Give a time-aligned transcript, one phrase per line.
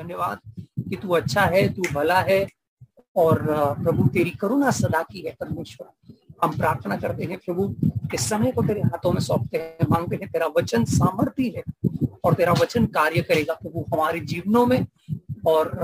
[0.00, 0.38] धन्यवाद
[0.88, 2.46] कि तू अच्छा है, तू भला है
[3.16, 3.42] और
[3.82, 7.74] प्रभु तेरी करुणा सदा की है परमेश्वर। हम प्रार्थना करते हैं प्रभु
[8.14, 11.62] इस समय को तेरे हाथों में सौंपते हैं। मांगते हैं तेरा वचन सामर्थ्य है
[12.24, 14.86] और तेरा वचन कार्य करेगा प्रभु हमारे जीवनों में
[15.46, 15.78] और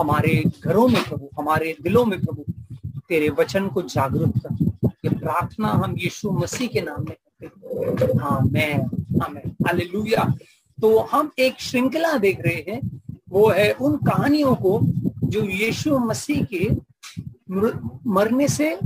[0.00, 2.44] हमारे घरों में प्रभु, हमारे दिलों में प्रभु।
[3.08, 8.18] तेरे वचन को जागरूक कर। ये प्रार्थना हम यीशु मसीह के नाम में करते हैं।
[8.20, 8.74] हाँ मैं
[9.20, 10.38] हाँ मैं
[10.78, 12.99] तो हम एक श्रृंखला देख रहे हैं
[13.30, 14.80] वो है उन कहानियों को
[15.24, 16.68] जो यीशु मसीह के
[18.10, 18.78] मरने से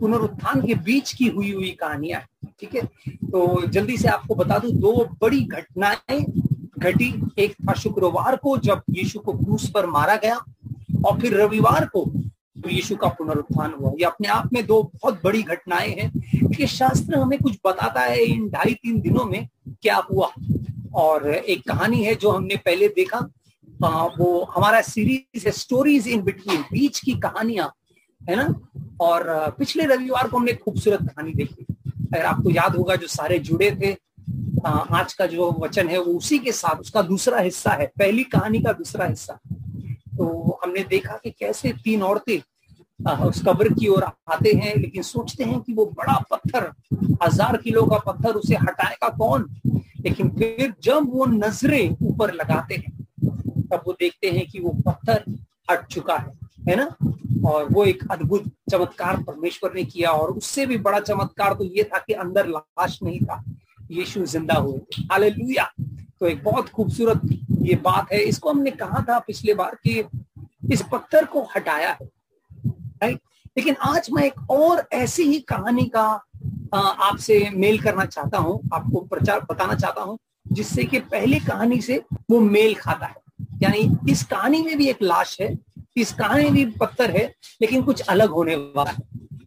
[0.00, 2.20] पुनरुत्थान के बीच की हुई हुई कहानियाँ
[2.60, 2.80] ठीक है?
[3.08, 6.24] तो जल्दी से आपको बता दूँ, दो बड़ी घटनाएँ
[6.78, 10.36] घटी। एक था शुक्रवार को जब यीशु को क्रूस पर मारा गया
[11.04, 12.04] और फिर रविवार को
[12.62, 16.10] तो यीशु का पुनरुत्थान हुआ। ये अपने आप में दो बहुत बड़ी घटनाएँ हैं।
[16.50, 19.48] कि शास्त्र हमें कुछ बताता है इन ढाई तीन दिनों में
[19.82, 20.30] क्या हुआ।
[20.94, 23.28] और एक कहानी है जो हमने पहले देखा।
[23.82, 27.72] वो हमारा सीरीज़ है स्टोरीज इन बिटवीन बीच की कहानियाँ,
[28.20, 28.48] है ना?
[29.00, 31.66] और पिछले रविवार को हमने खूबसूरत कहानी देखी।
[32.14, 33.92] अगर आपको याद होगा, जो सारे जुड़े थे
[34.66, 38.60] आज का जो वचन है, वो उसी के साथ, उसका दूसरा हिस्सा है, पहली कहानी
[38.62, 39.38] का दूसरा हिस्सा।
[40.16, 42.40] तो हमने देखा कि कैसे तीन औरतें
[43.00, 46.72] उस कब्र की ओर आते हैं, लेकिन सोचते हैं कि वो बड़ा पत्थर,
[47.24, 49.48] हज़ार किलो का पत्थर उसे हटाएगा कौन?
[50.00, 52.95] लेकिन फिर जब वो नज़रें ऊपर लगाते हैं
[53.66, 55.24] तब वो देखते हैं कि वो पत्थर
[55.70, 56.34] हट चुका है
[56.68, 56.84] है ना?
[57.46, 61.82] और वो एक अद्भुत चमत्कार परमेश्वर ने किया और उससे भी बड़ा चमत्कार तो ये
[61.84, 63.42] था कि अंदर लाश नहीं था,
[63.90, 64.78] यीशु ज़िंदा हुए।
[65.12, 67.20] हाले तो एक बहुत खूबसूरत
[67.62, 70.02] ये बात है। इसको हमने कहा था पिछले बार कि
[70.72, 72.06] इस पत्थर को हटाया है
[73.02, 73.20] राइट
[73.56, 76.06] लेकिन आज मैं एक और ऐसी ही कहानी का
[76.74, 82.02] आपसे मेल करना चाहता हूँ, आपको प्रचार बताना चाहता हूँ, जिससे कि पहली कहानी से
[82.30, 83.14] वो मेल खाता है।
[83.62, 85.56] यानी इस कहानी में भी एक लाश है,
[85.96, 87.26] इस कहानी में भी पत्थर है,
[87.62, 89.02] लेकिन कुछ अलग होने वाला है।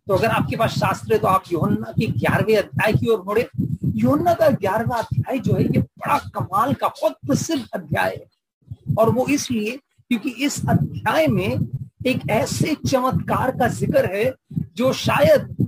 [0.07, 3.47] तो अगर आपके पास शास्त्र है तो आप योहन्ना के ग्यारहवें अध्याय की ओर मुड़े
[3.95, 9.09] योहन्ना का ग्यारहवा अध्याय जो है, ये बड़ा कमाल का, बहुत प्रसिद्ध अध्याय है। और
[9.09, 9.77] वो इसलिए
[10.11, 11.59] क्योंकि इस अध्याय में
[12.07, 14.33] एक ऐसे चमत्कार का ज़िक्र है,
[14.75, 15.67] जो शायद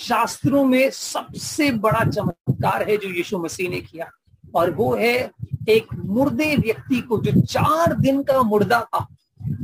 [0.00, 4.10] शास्त्रों में सबसे बड़ा चमत्कार है, जो यीशु मसीह ने किया।
[4.54, 5.30] और वो है
[5.60, 9.06] एक मुर्दे व्यक्ति को जो चार दिन का मुर्दा था,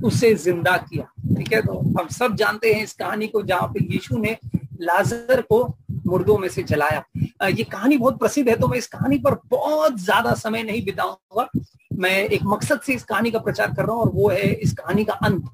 [0.04, 3.84] उसे ज़िंदा किया। ठीक है तो हम सब जानते हैं इस कहानी को, जहाँ पे
[3.84, 4.36] यीशु ने
[4.82, 5.64] लाजर को
[6.06, 7.02] मुर्दों में से जलाया।
[7.48, 11.48] ये कहानी बहुत प्रसिद्ध है तो मैं इस कहानी पर बहुत ज़्यादा समय नहीं बिताऊँगा।
[11.94, 14.72] मैं एक मकसद से इस कहानी का प्रचार कर रहा हूँ, और वो है इस
[14.74, 15.44] कहानी का अंत।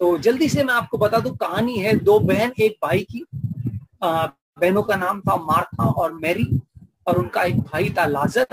[0.00, 3.24] तो जल्दी से मैं आपको बता दू, कहानी है दो बहन, एक भाई की।
[4.02, 6.46] बहनों का नाम था मार्था और मैरी,
[7.06, 8.46] और उनका एक भाई था लाजर।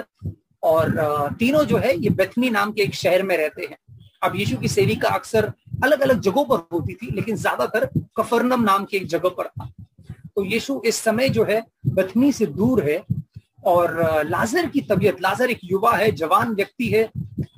[0.64, 3.78] और तीनों जो है ये बेथनी नाम के एक शहर में रहते हैं।
[4.24, 5.52] अब यीशु की सेविका अक्सर
[5.84, 7.86] अलग अलग जगहों पर होती थी, लेकिन ज़्यादातर
[8.18, 9.72] कफरनम नाम की एक जगह पर था।
[10.36, 13.02] तो यीशु इस समय जो है बथनी से दूर है
[13.66, 17.10] और लाजर की तबीयत, लाजर एक युवा है, जवान व्यक्ति है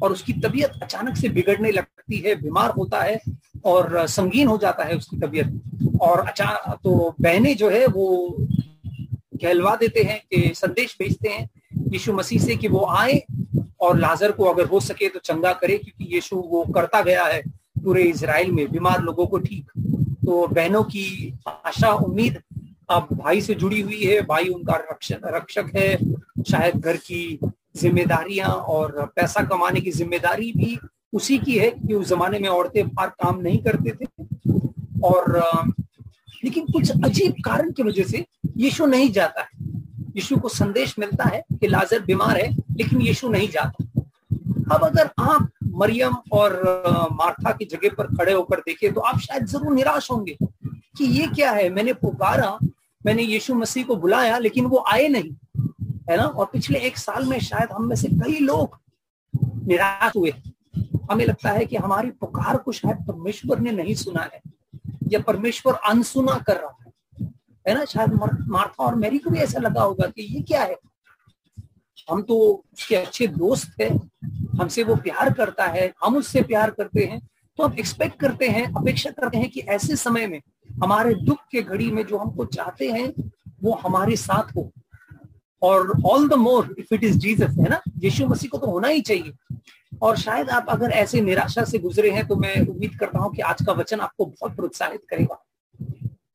[0.04, 3.20] और उसकी तबीयत अचानक से बिगड़ने लगती है, बीमार होता है
[3.66, 8.36] और संगीन हो जाता है उसकी तबीयत। और अचानक तो बहने जो है वो
[9.42, 11.50] कहलवा देते हैं, कि संदेश भेजते हैं
[11.92, 13.22] यीशु मसीह से कि वो आए
[13.82, 17.42] और लाजर को अगर हो सके तो चंगा करे, क्योंकि यीशु वो करता गया है
[17.84, 19.72] पूरे इसराइल में, बीमार लोगों को ठीक।
[20.26, 22.42] तो बहनों की आशा, उम्मीद
[22.90, 25.98] अब भाई से जुड़ी हुई है, भाई उनका रक्षक रक्षक है,
[26.44, 27.40] शायद घर की
[27.78, 30.78] जिम्मेदारियाँ और पैसा कमाने की ज़िम्मेदारी भी
[31.14, 34.06] उसी की है, कि उस जमाने में औरतें बाहर काम नहीं करते थे।
[35.04, 35.40] और,
[36.44, 38.26] लेकिन कुछ अजीब कारण की वजह से
[38.58, 39.61] यीशु नहीं जाता है।
[40.16, 43.86] यीशु को संदेश मिलता है कि लाजर बीमार है, लेकिन यीशु नहीं जाता।
[44.72, 46.54] अब अगर आप मरियम और
[47.12, 50.38] मार्था की जगह पर खड़े होकर देखे तो आप शायद ज़रूर निराश होंगे
[50.98, 51.70] कि ये क्या है?
[51.70, 52.58] मैंने पुकारा,
[53.02, 55.32] मैंने यीशु मसीह को बुलाया, लेकिन वो आए नहीं,
[56.10, 56.24] है ना?
[56.24, 58.78] और पिछले एक साल में शायद हम में से कई लोग
[59.68, 60.34] निराश हुए।
[61.12, 64.42] हमें लगता है कि हमारी पुकार को शायद परमेश्वर ने नहीं सुना है,
[65.08, 66.76] या परमेश्वर अनसुना कर रहा
[67.66, 70.76] है ना, शायद मार्था और मेरी को भी ऐसा लगा होगा कि ये क्या है?
[72.10, 72.38] हम तो
[72.74, 73.90] उसके अच्छे दोस्त है,
[74.60, 77.20] हमसे वो प्यार करता है, हम उससे प्यार करते हैं
[77.60, 80.40] तो हम एक्सपेक्ट करते हैं, अपेक्षा करते हैं कि ऐसे समय में
[80.84, 83.14] हमारे दुख के घड़ी में जो हमको चाहते हैं,
[83.64, 84.72] वो हमारे साथ हो।
[85.62, 87.82] और all the more if it is Jesus है ना?
[87.98, 89.34] यीशु मसीह को तो होना ही चाहिए।
[90.02, 93.42] और शायद आप अगर ऐसे निराशा से गुजरे हैं तो मैं उम्मीद करता हूँ कि
[93.42, 95.44] आज का वचन आपको बहुत प्रोत्साहित करेगा।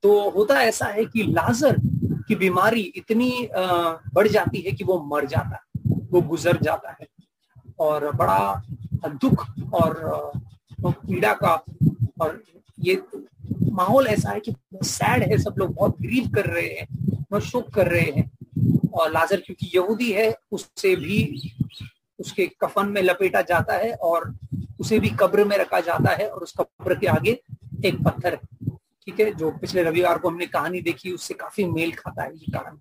[0.07, 1.77] तो होता ऐसा है कि लाजर
[2.27, 3.49] की बीमारी इतनी
[4.15, 7.07] बढ़ जाती है कि वो मर जाता है, वो गुजर जाता है।
[7.79, 8.63] और बड़ा
[9.23, 9.45] दुख
[9.75, 10.33] और
[10.87, 11.55] पीड़ा का
[12.21, 12.41] और
[12.81, 13.01] ये
[13.73, 14.55] माहौल ऐसा है कि
[14.85, 16.87] सैड है, सब लोग बहुत ग्रीव कर रहे हैं,
[17.31, 18.31] बहुत शोक कर रहे हैं।
[18.95, 21.53] और लाजर क्योंकि यहूदी है, उससे भी
[22.19, 24.35] उसके कफन में लपेटा जाता है और
[24.81, 27.41] उसे भी कब्र में रखा जाता है और उस कब्र के आगे
[27.85, 28.56] एक पत्थर है
[29.07, 32.53] ठीक है, जो पिछले रविवार को हमने कहानी देखी, उससे काफ़ी मेल खाता है ये
[32.53, 32.77] कारण।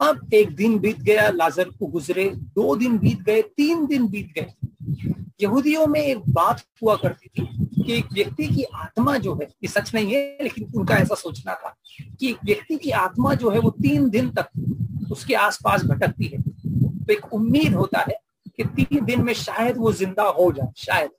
[0.00, 4.32] अब एक दिन बीत गया, लाजर को गुजरे, दो दिन बीत गए, तीन दिन बीत
[4.38, 4.52] गए।
[5.40, 7.46] यहूदियों में एक बात हुआ करती थी
[7.82, 11.54] कि एक व्यक्ति की आत्मा जो है, ये सच नहीं है, लेकिन उनका ऐसा सोचना
[11.54, 11.76] था
[12.20, 14.48] कि एक व्यक्ति की आत्मा जो है, वो तीन दिन तक
[15.12, 16.42] उसके आसपास भटकती है।
[17.06, 18.18] तो एक उम्मीद होता है
[18.56, 21.10] कि तीन दिन में शायद वो ज़िंदा हो जाए, शायद।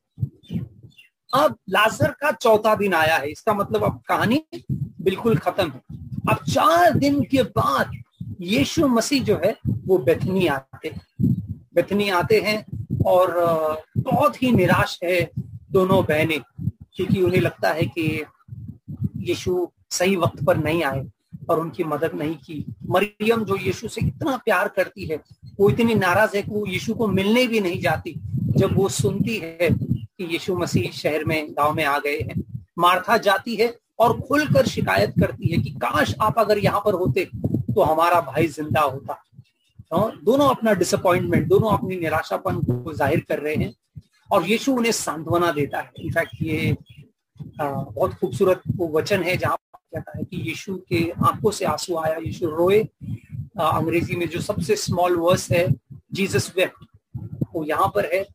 [1.35, 5.81] अब लाजर का चौथा दिन आया है, इसका मतलब अब कहानी बिल्कुल खत्म है।
[6.29, 7.91] अब चार दिन के बाद
[8.41, 10.91] यीशु मसीह जो है, वो बेथनी आते
[11.75, 12.63] बेथनी आते हैं
[13.05, 13.33] और
[13.97, 15.29] बहुत ही निराश है
[15.71, 16.39] दोनों बहनें,
[16.95, 18.23] क्योंकि उन्हें लगता है कि
[19.19, 21.05] यीशु सही वक्त पर नहीं आए
[21.49, 25.19] और उनकी मदद नहीं की। मरियम जो यीशु से इतना प्यार करती है,
[25.59, 28.13] वो इतनी नाराज़ है कि वो यीशु को मिलने भी नहीं जाती।
[28.57, 29.69] जब वो सुनती है
[30.19, 32.43] कि यीशु मसीह शहर में, गाँव में आ गए हैं।
[32.79, 37.25] मार्था जाती है और खुलकर शिकायत करती है कि काश आप अगर यहाँ पर होते
[37.35, 39.13] तो हमारा भाई ज़िंदा होता।
[39.91, 43.73] तो दोनों अपना डिसअपॉइंटमेंट दोनों अपनी निराशापन को ज़ाहिर कर रहे हैं
[44.29, 46.75] और यीशु उन्हें सांत्वना देता है। इनफैक्ट ये
[47.59, 52.15] बहुत खूबसूरत वो वचन है जहाँ कहता है कि यीशु के आँखों से आँसू आया,
[52.17, 52.79] यीशु रोए।
[53.55, 55.67] अंग्रेज़ी में जो सबसे स्मॉल वर्स है,
[56.13, 56.85] जीसस वेप्ट
[57.53, 58.25] वो यहाँ पर है।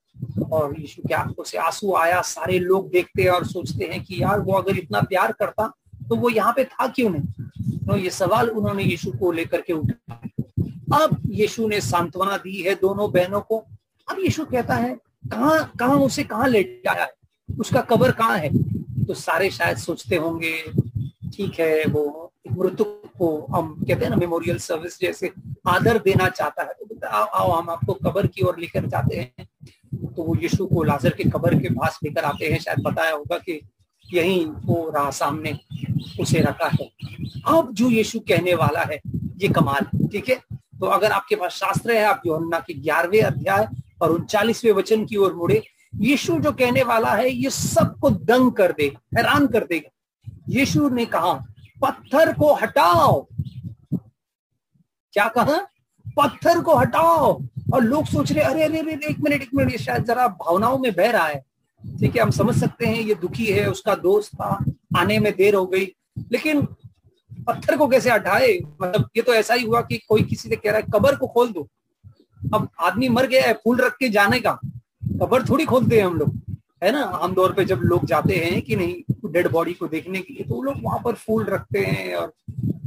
[0.53, 4.23] और यीशु के आँखों से आँसू आया। सारे लोग देखते हैं और सोचते हैं कि
[4.23, 5.73] यार वो अगर इतना प्यार करता
[6.09, 7.47] तो वो यहाँ पे था क्यों नहीं?
[7.87, 10.21] तो ये सवाल उन्होंने यीशु को लेकर के उठा।
[10.95, 13.59] अब यीशु ने सांत्वना दी है दोनों बहनों को।
[14.09, 14.95] अब यीशु कहता है,
[15.33, 17.13] कहा कहा उसे कहाँ ले जाया है?
[17.61, 18.51] उसका कबर कहाँ है?
[19.07, 20.57] तो सारे शायद सोचते होंगे,
[21.31, 22.85] ठीक है, वो मृत्यु
[23.19, 25.33] को हम कहते हैं ना मेमोरियल सर्विस जैसे
[25.69, 29.47] आदर देना चाहता है। तो आओ आओ, हम आपको कबर की ओर लेकर जाते हैं।
[29.95, 33.39] तो वो यीशु को लाजर के कबर के पास लेकर आते हैं। शायद बताया होगा
[33.39, 33.61] कि
[34.15, 35.59] यही वो रहा सामने
[36.21, 36.91] उसे रखा है।
[37.47, 40.41] अब जो यीशु कहने वाला है, ये कमाल, ठीक है?
[40.81, 43.69] तो अगर आपके पास शास्त्र है, आप योहन्ना के ग्यारहवें अध्याय
[44.03, 45.63] और उनचालीसवें वचन की ओर मुड़े,
[45.95, 49.91] यीशु जो कहने वाला है, ये सबको दंग कर दे, हैरान कर देगा
[50.49, 51.33] यीशु ने कहा,
[51.83, 53.27] पत्थर को हटाओ।
[55.13, 55.67] क्या कहा?
[56.17, 57.43] पत्थर को हटाओ।
[57.75, 60.79] और लोग सोच रहे अरे अरे अरे, एक मिनट एक मिनट, ये शायद जरा भावनाओं
[60.79, 61.45] में बह रहा है।
[61.99, 64.65] ठीक है हम समझ सकते हैं, ये दुखी है, उसका दोस्त था,
[64.97, 65.95] आने में देर हो गई।
[66.33, 66.63] लेकिन
[67.47, 68.59] पत्थर को कैसे हटाए?
[68.83, 71.27] मतलब ये तो ऐसा ही हुआ कि कोई किसी से कह रहा है, कबर को
[71.27, 71.69] खोल दो।
[72.55, 74.53] अब आदमी मर गया है, फूल रख के जाने का।
[75.05, 76.50] कबर थोड़ी खोलते हैं हम लोग।
[76.83, 80.35] है ना आमतौर पे जब लोग जाते हैं कि नहीं डेड बॉडी को देखने के
[80.35, 82.33] लिए तो लोग वहाँ पर फूल रखते हैं और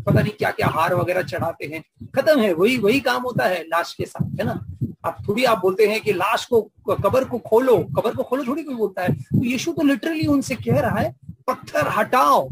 [0.05, 1.83] पता नहीं क्या क्या हार वगैरह चढ़ाते हैं।
[2.15, 4.59] खत्म है, वही वही काम होता है लाश के साथ, है ना।
[5.05, 8.63] आप थोड़ी आप बोलते हैं कि लाश को, कबर को खोलो, कबर को खोलो थोड़ी
[8.63, 11.13] कोई बोलता है। तो यीशु तो लिटरली उनसे कह रहा है,
[11.47, 12.49] पत्थर हटाओ।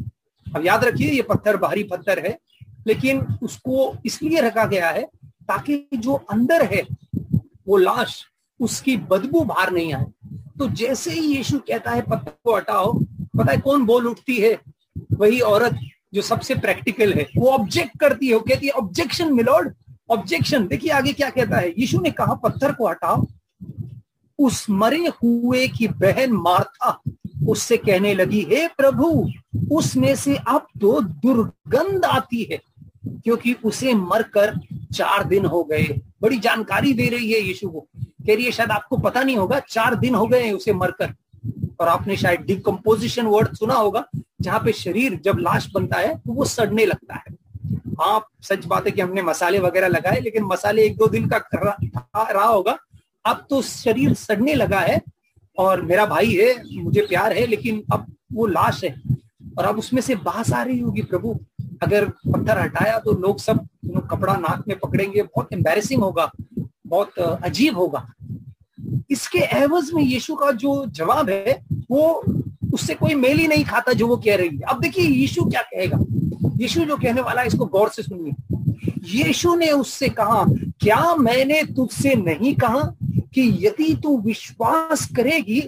[0.48, 2.38] अब याद रखिए, ये पत्थर बाहरी पत्थर है,
[2.88, 5.04] लेकिन उसको इसलिए रखा गया है
[5.48, 6.84] ताकि जो अंदर है,
[7.68, 8.24] वो लाश,
[8.60, 10.06] उसकी बदबू बाहर नहीं आए।
[10.62, 12.94] तो जैसे ही यीशु कहता है, पत्थर को हटाओ,
[13.38, 14.58] पता है कौन बोल उठती है?
[15.14, 15.80] वही औरत
[16.14, 19.74] जो सबसे प्रैक्टिकल है। वो ऑब्जेक्ट करती है कहती है ऑब्जेक्शन मिलोड
[20.10, 21.70] ऑब्जेक्शन देखिए आगे क्या कहता है?
[21.70, 23.26] यीशु ने कहा, पत्थर को हटाओ।
[24.40, 27.02] उस मरे हुए की बहन मार्था
[27.48, 29.30] उससे कहने लगी, हे प्रभु,
[29.72, 32.62] उसमें से अब तो दुर्गंध आती है,
[33.08, 34.60] क्योंकि उसे मरकर
[34.94, 37.88] चार दिन हो गए। बड़ी जानकारी दे रही है यीशु को।
[38.22, 41.14] कह रही है, शायद आपको पता नहीं होगा, चार दिन हो गए उसे मरकर।
[41.80, 44.04] और आपने शायद डिकम्पोजिशन वर्ड सुना होगा,
[44.42, 47.34] जहाँ पे शरीर जब लाश बनता है तो वो सड़ने लगता है।
[48.02, 51.42] हाँ सच बात है कि हमने मसाले वगैरह लगाए, लेकिन मसाले एक दो दिन का
[52.32, 52.78] रहा होगा।
[53.26, 55.02] अब तो शरीर सड़ने लगा है,
[55.58, 58.96] और मेरा भाई है, मुझे प्यार है, लेकिन अब वो लाश है।
[59.58, 61.40] और अब उसमें से बास आ रही होगी, प्रभु।
[61.82, 63.68] अगर पत्थर हटाया तो लोग सब,
[64.12, 66.32] कपड़ा नाक में पकड़ेंगे, बहुत एम्बेसिंग होगा।
[66.92, 68.06] बहुत अजीब होगा।
[69.12, 72.24] इसके एवज में यीशु का जो जवाब है, वो
[72.74, 75.62] उससे कोई मेल ही नहीं खाता जो वो कह रही है। अब देखिए, यीशु क्या
[75.62, 75.98] कहेगा?
[76.62, 78.34] यीशु जो कहने वाला है, इसको गौर से सुनिए।
[79.18, 80.46] यीशु ने उससे कहा,
[80.82, 82.82] क्या मैंने तुझसे नहीं कहा
[83.34, 85.62] कि यदि तू विश्वास करेगी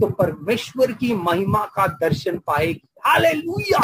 [0.00, 2.82] तो परमेश्वर की महिमा का दर्शन पाएगी?
[3.04, 3.80] हालेलुया!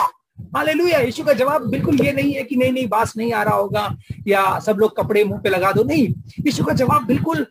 [0.52, 3.54] हालेलुया, यीशु का जवाब बिल्कुल ये नहीं है कि नहीं नहीं, बास नहीं आ रहा
[3.54, 3.96] होगा
[4.28, 6.06] या सब लोग कपड़े मुँह पे लगा दो, नहीं।
[6.46, 7.46] यीशु का जवाब बिल्कुल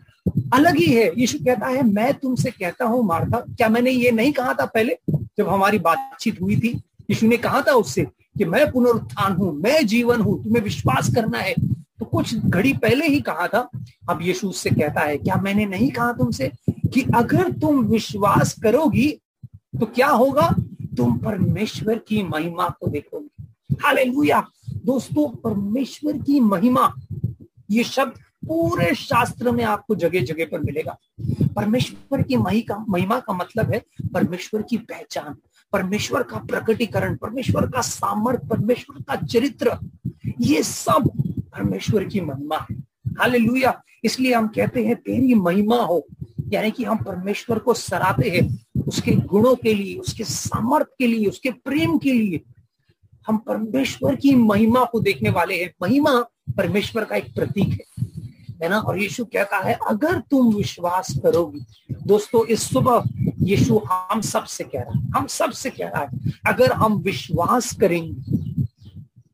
[0.53, 4.31] अलग ही है। यीशु कहता है, मैं तुमसे कहता हूँ मार्था क्या मैंने ये नहीं
[4.31, 6.79] कहा था पहले, जब हमारी बातचीत हुई थी?
[7.09, 8.05] यीशु ने कहा था उससे
[8.37, 11.53] कि मैं पुनरुत्थान हूँ, मैं जीवन हूँ, तुम्हें विश्वास करना है।
[11.99, 13.69] तो कुछ घड़ी पहले ही कहा था।
[14.09, 16.51] अब यीशु उससे कहता है, क्या मैंने नहीं कहा तुमसे
[16.93, 19.09] कि अगर तुम विश्वास करोगी
[19.79, 20.49] तो क्या होगा?
[20.97, 23.43] तुम परमेश्वर की महिमा को देखोगे।
[23.83, 24.47] हालेलुया।
[24.85, 26.95] दोस्तों, परमेश्वर की महिमा,
[27.71, 28.11] ये शब्द
[28.47, 30.97] पूरे शास्त्र में आपको जगह जगह पर मिलेगा।
[31.55, 35.35] परमेश्वर की मही का, महिमा का मतलब है परमेश्वर की पहचान,
[35.73, 39.77] परमेश्वर का प्रकटीकरण, परमेश्वर का सामर्थ्य परमेश्वर का चरित्र।
[40.41, 42.77] ये सब परमेश्वर की महिमा है।
[43.19, 46.05] हालेलुया। इसलिए हम कहते हैं, तेरी महिमा हो,
[46.49, 51.25] यानी कि हम परमेश्वर को सराहते हैं। उसके गुणों के लिए, उसके सामर्थ्य के लिए,
[51.25, 52.41] उसके प्रेम के लिए
[53.27, 56.25] हम परमेश्वर की महिमा को देखने वाले हैं। महिमा
[56.57, 58.11] परमेश्वर का एक प्रतीक है
[58.63, 58.79] है ना?
[58.79, 61.59] और यीशु कहता है, अगर तुम विश्वास करोगी।
[62.07, 63.03] दोस्तों, इस सुबह
[63.39, 68.41] यीशु हम सबसे कह रहा है, हम सबसे कह रहा है, अगर हम विश्वास करेंगे।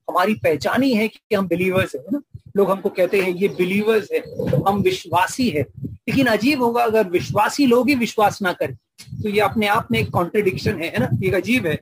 [0.10, 2.22] हमारी पहचान ही कि हम बिलीवर्स है ना?
[2.58, 4.20] लोग हमको कहते हैं, ये बिलीवर्स है,
[4.68, 8.78] हम विश्वासी है। लेकिन अजीब होगा, अगर विश्वासी लोग ही विश्वास ना करें।
[9.18, 11.10] तो ये अपने आप में एक कॉन्ट्रडिक्शन है ना?
[11.14, 11.80] ये अजीब है।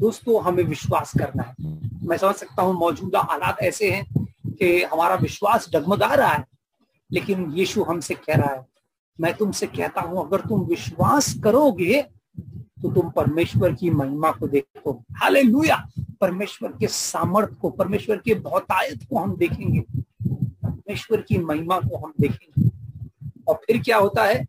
[0.00, 1.54] दोस्तों, हमें विश्वास करना है।
[2.02, 6.44] मैं समझ सकता हूँ मौजूदा हालात ऐसे हैं कि हमारा विश्वास डगमगा रहा है,
[7.10, 8.64] लेकिन यीशु हमसे कह रहा है,
[9.18, 12.02] मैं तुमसे कहता हूँ, अगर तुम विश्वास करोगे
[12.82, 15.42] तो तुम परमेश्वर की महिमा को देखो। हाले
[16.20, 22.12] परमेश्वर के सामर्थ को, परमेश्वर के बहुतायत को हम देखेंगे। परमेश्वर की महिमा को हम
[22.20, 22.70] देखेंगे।
[23.48, 24.46] और फिर क्या होता है?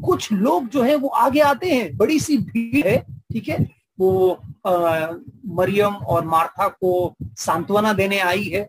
[0.00, 2.98] कुछ लोग जो है वो आगे आते हैं बड़ी सी भीड़ है
[3.32, 3.58] ठीक है?
[4.00, 5.12] वो आ,
[5.46, 8.68] मरियम और मार्था को सांत्वना देने आई है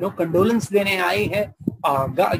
[0.00, 1.42] कंडोलेंस देने आई है।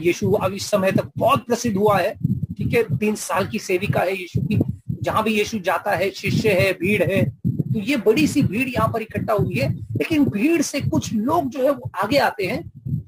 [0.00, 2.14] यीशु अब इस समय तक बहुत प्रसिद्ध हुआ है
[2.54, 2.82] ठीक है?
[2.98, 4.58] तीन साल की सेविका है यीशु की।
[5.02, 8.88] जहाँ भी यीशु जाता है शिष्य है भीड़ है तो ये बड़ी सी भीड़ यहाँ
[8.88, 12.62] पर इकट्ठा हुई है। लेकिन भीड़ से कुछ लोग जो है वो आगे आते हैं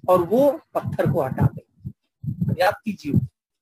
[0.08, 3.12] और वो पत्थर को हटाते हैं। याद कीजिए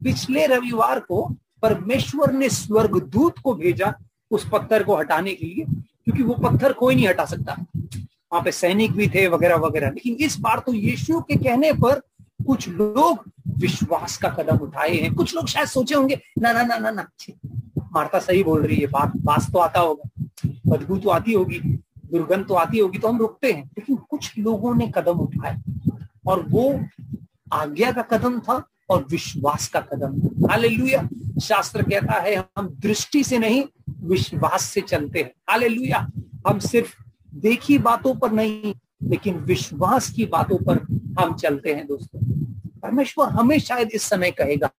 [0.00, 1.22] पिछले रविवार को
[1.62, 3.94] परमेश्वर ने स्वर्ग दूत को भेजा
[4.30, 5.64] उस पत्थर को हटाने के लिए,
[6.04, 10.14] क्योंकि वो पत्थर कोई नहीं हटा सकता। वहाँ पे सैनिक भी थे, वगैरह वगैरह। लेकिन
[10.20, 12.00] इस बार तो यीशु के कहने पर
[12.46, 13.24] कुछ लोग
[13.58, 17.06] विश्वास का कदम उठाए हैं। कुछ लोग शायद सोचे होंगे, ना ना ना ना ना
[17.92, 20.24] मारता सही बोल रही है, बात बास तो आता होगा,
[20.66, 21.58] बदबू तो आती होगी,
[22.06, 25.60] दुर्गंध तो आती होगी तो हम रुकते हैं। लेकिन कुछ लोगों ने कदम उठाए
[26.26, 26.80] और वो
[27.52, 31.08] आज्ञा का कदम था और विश्वास का कदम। हालेलुया।
[31.42, 33.64] शास्त्र कहता है, हम दृष्टि से नहीं,
[34.00, 36.06] विश्वास से चलते हैं। हालेलुया।
[36.48, 36.94] हम सिर्फ़
[37.34, 40.76] देखी बातों पर नहीं, लेकिन विश्वास की बातों पर
[41.20, 42.20] हम चलते हैं दोस्तों।
[42.82, 44.70] परमेश्वर हमें शायद इस समय कहेगा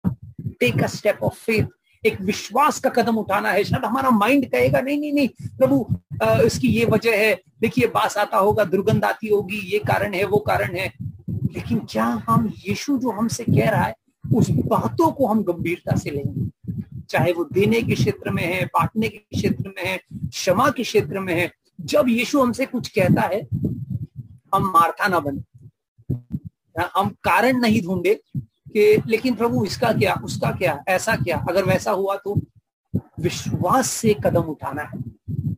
[0.59, 1.65] take a step of faith
[2.05, 5.27] एक विश्वास का कदम उठाना है। शायद हमारा माइंड कहेगा, नहीं नहीं नहीं,
[5.57, 5.87] प्रभु
[6.23, 10.37] इसकी ये वजह है। देखिए, बास आता होगा, दुर्गंध आती होगी, ये कारण है, वो
[10.37, 10.91] कारण है।
[11.29, 13.95] लेकिन क्या हम, यीशु जो हमसे कह रहा है
[14.35, 16.71] उस बातों को हम गंभीरता से लेंगे।
[17.09, 21.19] चाहे वो देने के क्षेत्र में है, बांटने के क्षेत्र में है, क्षमा के क्षेत्र
[21.19, 23.41] में है, जब यीशु हमसे कुछ कहता है,
[24.55, 25.41] हम मार्था ना बने।
[26.95, 31.45] हम कारण नहीं ढूंढे कि, लेकिन प्रभु, इसका क्या, उसका क्या, ऐसा क्या?
[31.49, 32.41] अगर वैसा हुआ तो
[33.19, 35.03] विश्वास से कदम उठाना है।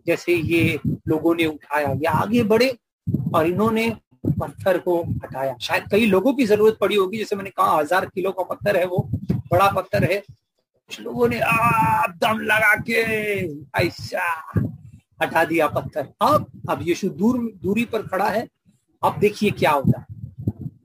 [0.08, 2.77] जैसे ये लोगों ने उठाया, या आगे बढ़े
[3.36, 3.98] और इन्होंने
[4.39, 8.32] पत्थर को हटाया। शायद कई लोगों की ज़रूरत पड़ी होगी जैसे मैंने कहा हज़ार किलो
[8.32, 9.00] का पत्थर है वो
[9.51, 11.39] बड़ा पत्थर है। कुछ लोगों ने
[12.18, 13.01] दम लगा के
[13.80, 14.25] ऐसा
[15.22, 18.48] हटा दिया पत्थर। अब अब यीशु दूर दूरी पर खड़ा है।
[19.04, 20.06] अब देखिए क्या होता है।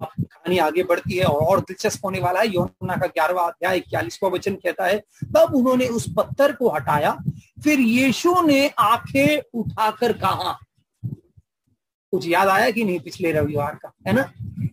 [0.02, 3.76] अब कहानी आगे बढ़ती है और, और दिलचस्प होने वाला है। योना का ग्यारहवा अध्याय
[3.78, 4.98] इक्यालीसवा वचन कहता है
[5.36, 7.16] तब उन्होंने उस पत्थर को हटाया।
[7.64, 10.58] फिर यीशु ने आँखें उठाकर कहा
[12.10, 13.92] कुछ याद आया कि नहीं पिछले रविवार का?
[14.06, 14.32] है ना?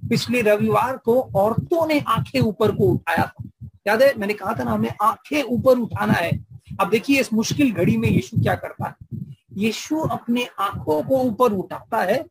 [0.10, 3.50] पिछले रविवार को औरतों ने आँखें ऊपर को उठाया था।
[3.88, 4.18] याद है?
[4.18, 6.46] मैंने कहा था ना, हमें आँखें ऊपर उठाना है।
[6.80, 9.20] अब देखिए, इस मुश्किल घड़ी में यीशु क्या करता है?
[9.54, 12.26] यीशु अपने आँखों को ऊपर उठाता है।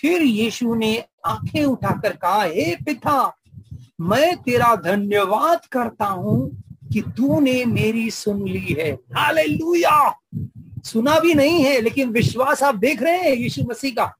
[0.00, 3.36] फिर यीशु ने आँखें उठाकर कहा, हे पिता,
[4.00, 10.20] मैं तेरा धन्यवाद करता हूँ कि तूने मेरी सुन ली है। हालेलुया!
[10.84, 14.16] सुना भी नहीं है, लेकिन विश्वास आप देख रहे हैं यीशु मसीह का।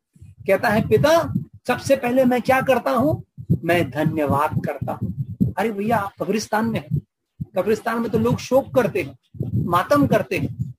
[0.47, 1.35] कहता है, पिता,
[1.67, 3.25] सबसे पहले मैं क्या करता हूँ?
[3.65, 7.01] मैं धन्यवाद करता हूँ। अरे भैया, आप कब्रिस्तान में है।
[7.57, 9.19] कब्रिस्तान में तो लोग शोक करते हैं,
[9.55, 10.71] मातम करते हैं।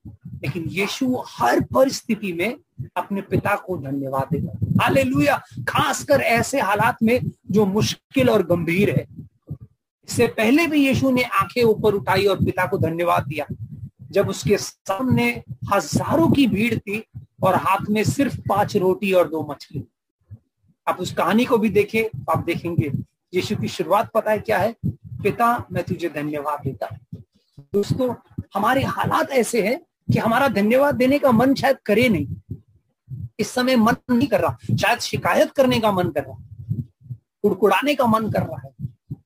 [0.44, 2.58] लेकिन यीशु हर परिस्थिति में
[2.96, 4.52] अपने पिता को धन्यवाद देगा
[4.84, 5.04] हाले
[5.64, 7.20] खासकर ऐसे हालात में
[7.52, 9.08] जो मुश्किल और गंभीर है।
[10.10, 13.46] इससे पहले भी यीशु ने आँखें ऊपर उठाई और पिता को धन्यवाद दिया।
[14.12, 15.30] जब उसके सामने
[15.74, 17.04] हज़ारों की भीड़ थी
[17.44, 19.84] और हाथ में सिर्फ़ पाँच रोटी और दो मछली।
[20.88, 22.92] आप उस कहानी को भी देखें तो आप देखेंगे,
[23.34, 24.76] यीशु की शुरुआत पता है क्या है?
[24.84, 26.88] पिता, मैं तुझे धन्यवाद देता
[27.74, 28.14] दोस्तों,
[28.56, 32.28] हमारे हालात ऐसे हैं कि हमारा धन्यवाद देने का मन शायद करे नहीं।
[33.40, 36.38] इस समय मन नहीं कर रहा, शायद शिकायत करने का मन कर रहा,
[37.44, 38.72] कुड़कुड़ाने का मन कर रहा है,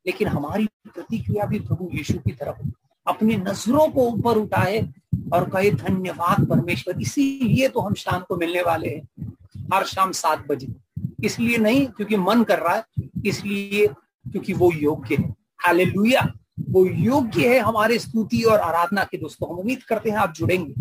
[0.08, 2.62] लेकिन हमारी प्रतिक्रिया भी प्रभु यीशु की तरफ़
[3.08, 4.80] अपनी नज़रों को ऊपर उठाए
[5.34, 9.34] और कहे, धन्यवाद परमेश्वर, इसीलिए तो हम शाम को मिलने वाले हैं।
[9.74, 10.68] हर शाम सात बजे।
[11.24, 12.84] इसलिए नहीं, क्योंकि मन कर रहा है,
[13.26, 13.88] इसलिए
[14.32, 16.32] क्योंकि वो योग्य है। हालेलुया।
[16.70, 20.74] वो योग्य है हमारे स्तुति और आराधना के दोस्तों। हम उम्मीद करते हैं आप जुड़ेंगे।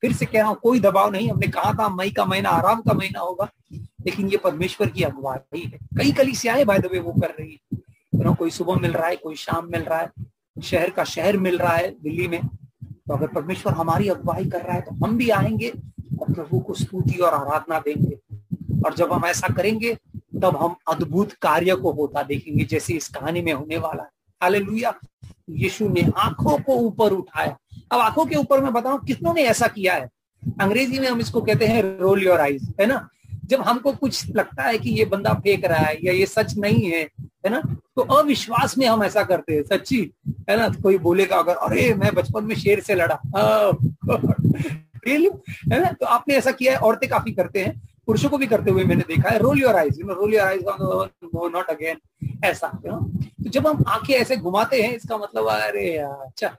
[0.00, 2.80] फिर से कह रहा हूँ, कोई दबाव नहीं। हमने कहा था, मई का महीना, आराम
[2.80, 7.12] का महीना होगा, लेकिन ये परमेश्वर की अगुवाई है। कई कलिसियाएँ बाय द वे वो
[7.12, 10.25] कर रही है, कोई सुबह मिल रहा है, कोई शाम मिल रहा है।
[10.62, 12.40] शहर का शहर मिल रहा है दिल्ली में
[12.84, 15.68] तो अगर परमेश्वर हमारी अगुवाई कर रहा है तो हम भी आएँगे
[16.20, 18.18] और प्रभु को स्तुति और आराधना देंगे।
[18.86, 23.42] और जब हम ऐसा करेंगे, तब हम अद्भुत कार्य को होता देखेंगे, जैसे इस कहानी
[23.42, 24.08] में होने वाला है।
[24.42, 24.94] हालेलुया।
[25.50, 27.56] यीशु ने आँखों को ऊपर उठाया।
[27.92, 30.08] अब आँखों के ऊपर मैं बताऊँ कितनों ने ऐसा किया है?
[30.60, 33.08] अंग्रेज़ी में हम इसको कहते हैं, रोल योर आईज, है ना?
[33.46, 36.90] जब हमको कुछ लगता है कि ये बंदा फेंक रहा है या ये सच नहीं
[36.90, 37.08] है
[37.46, 37.60] है ना?
[37.96, 40.12] तो अविश्वास में हम ऐसा करते हैं, सच्ची,
[40.50, 40.68] है ना?
[40.68, 43.20] तो कोई बोलेगा अगर, अरे, मैं बचपन में शेर से लड़ा।
[45.06, 45.30] रियली
[45.72, 45.92] है ना?
[45.92, 49.04] तो आपने ऐसा किया है, औरतें काफ़ी करते हैं, पुरुषों को भी करते हुए मैंने
[49.08, 50.62] देखा है roll your eyes you know roll your eyes
[51.52, 51.96] not again
[52.44, 52.98] ऐसा यू नो
[53.44, 56.56] तो जब हम आँखें ऐसे घुमाते हैं, इसका मतलब अरे अच्छा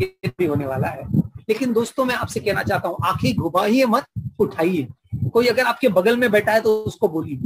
[0.00, 1.02] ये भी होने वाला है।
[1.48, 4.04] लेकिन दोस्तों, मैं आपसे कहना चाहता हूँ, आँखें घुमाइए मत,
[4.38, 4.88] उठाइए।
[5.30, 7.36] कोई अगर आपके बगल में बैठा है तो उसको बोलिए।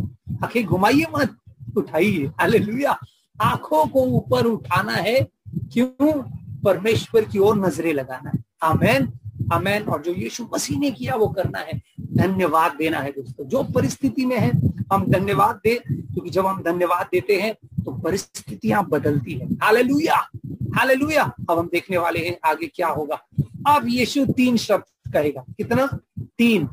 [0.45, 1.37] आँखें घुमाइए मत,
[1.77, 2.99] उठाइए। हालेलुया।
[3.43, 5.29] आँखों को ऊपर उठाना है।
[5.73, 6.23] क्यों?
[6.65, 9.13] परमेश्वर की ओर नज़रें लगाना है। आमेन।
[9.53, 13.63] आमेन। और जो यीशु मसीह ने किया, वो करना है। धन्यवाद देना है दोस्तों। जो
[13.63, 14.53] परिस्थिति में है,
[14.93, 20.29] हम धन्यवाद दे। क्योंकि जब हम धन्यवाद देते हैं तो परिस्थितियाँ बदलती है। हालेलुया।
[20.75, 23.21] हालेलुया। अब हम देखने वाले हैं आगे क्या होगा।
[23.67, 25.99] अब यीशु तीन शब्द कहेगा। कितना?
[26.19, 26.69] तीन।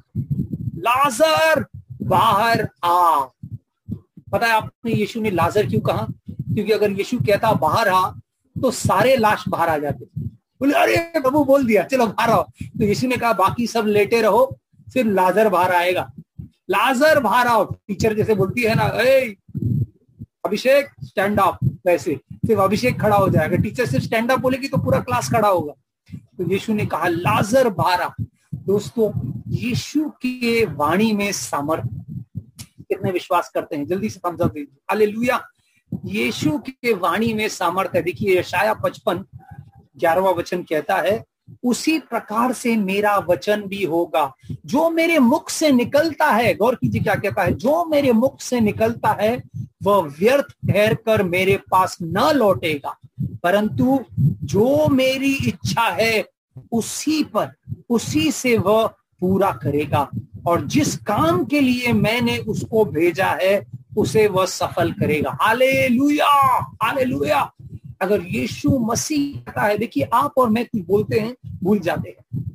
[0.81, 1.65] लाजर
[2.01, 3.19] बाहर आ।
[4.31, 6.07] पता है आपने यीशु ने लाजर क्यों कहा?
[6.29, 8.11] क्योंकि अगर यीशु कहता बाहर आ
[8.61, 12.83] तो सारे लाश बाहर आ जाते। बोले, अरे, प्रभु बोल दिया, चलो बाहर आओ। तो
[12.83, 18.13] यीशु ने कहा, बाकी सब लेटे रहो सिर्फ़ लाजर बाहर आएगा। लाजर बाहर आओ। टीचर
[18.13, 19.35] जैसे बोलती है ना, ए,
[20.45, 24.77] अभिषेक स्टैंड अप वैसे। सिर्फ़ अभिषेक खड़ा हो जाएगा। टीचर सिर्फ़ स्टैंड अप बोलेगी तो
[24.77, 25.73] पूरा क्लास खड़ा होगा।
[26.15, 28.09] तो यीशु ने कहा, लाजर बाहर आ।
[28.61, 31.89] दोस्तों, यीशु के वाणी में सामर्थ्य
[32.87, 33.87] कितने विश्वास करते हैं?
[33.87, 35.37] जल्दी से समझा दीजिए।
[36.05, 39.25] यीशु के वाणी में सामर्थ्य देखिए यशाया पचपन,
[39.97, 41.25] ग्यारहवा वचन कहता है,
[41.63, 44.33] उसी प्रकार से मेरा वचन भी होगा।
[44.65, 48.59] जो मेरे मुख से निकलता है, गौर कीजिए क्या कहता है, जो मेरे मुख से
[48.59, 49.43] निकलता है,
[49.83, 52.97] वह व्यर्थ ठहर कर मेरे पास न लौटेगा।
[53.43, 53.99] परंतु
[54.43, 56.25] जो मेरी इच्छा है,
[56.71, 57.53] उसी पर
[57.91, 58.87] उसी से वह
[59.19, 60.09] पूरा करेगा।
[60.47, 63.65] और जिस काम के लिए मैंने उसको भेजा है,
[63.97, 66.27] उसे वह सफल करेगा। हाले लुया
[66.83, 67.53] हाले लुया
[68.01, 72.45] अगर यीशु मसीह कहता है, देखिए, आप और मैं कुछ बोलते हैं, भूल जाते हैं।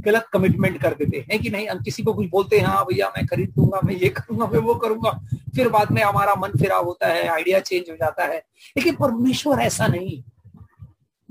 [0.00, 3.08] गलत कमिटमेंट कर देते हैं कि नहीं, हम किसी को कुछ बोलते हैं हाँ भैया,
[3.08, 5.26] मैं खरीद दूँगा, मैं ये करूँगा, मैं वो करूँगा।
[5.56, 8.44] फिर बाद में हमारा मन फिरा होता है आइडिया चेंज हो जाता है।
[8.76, 10.22] लेकिन परमेश्वर ऐसा नहीं।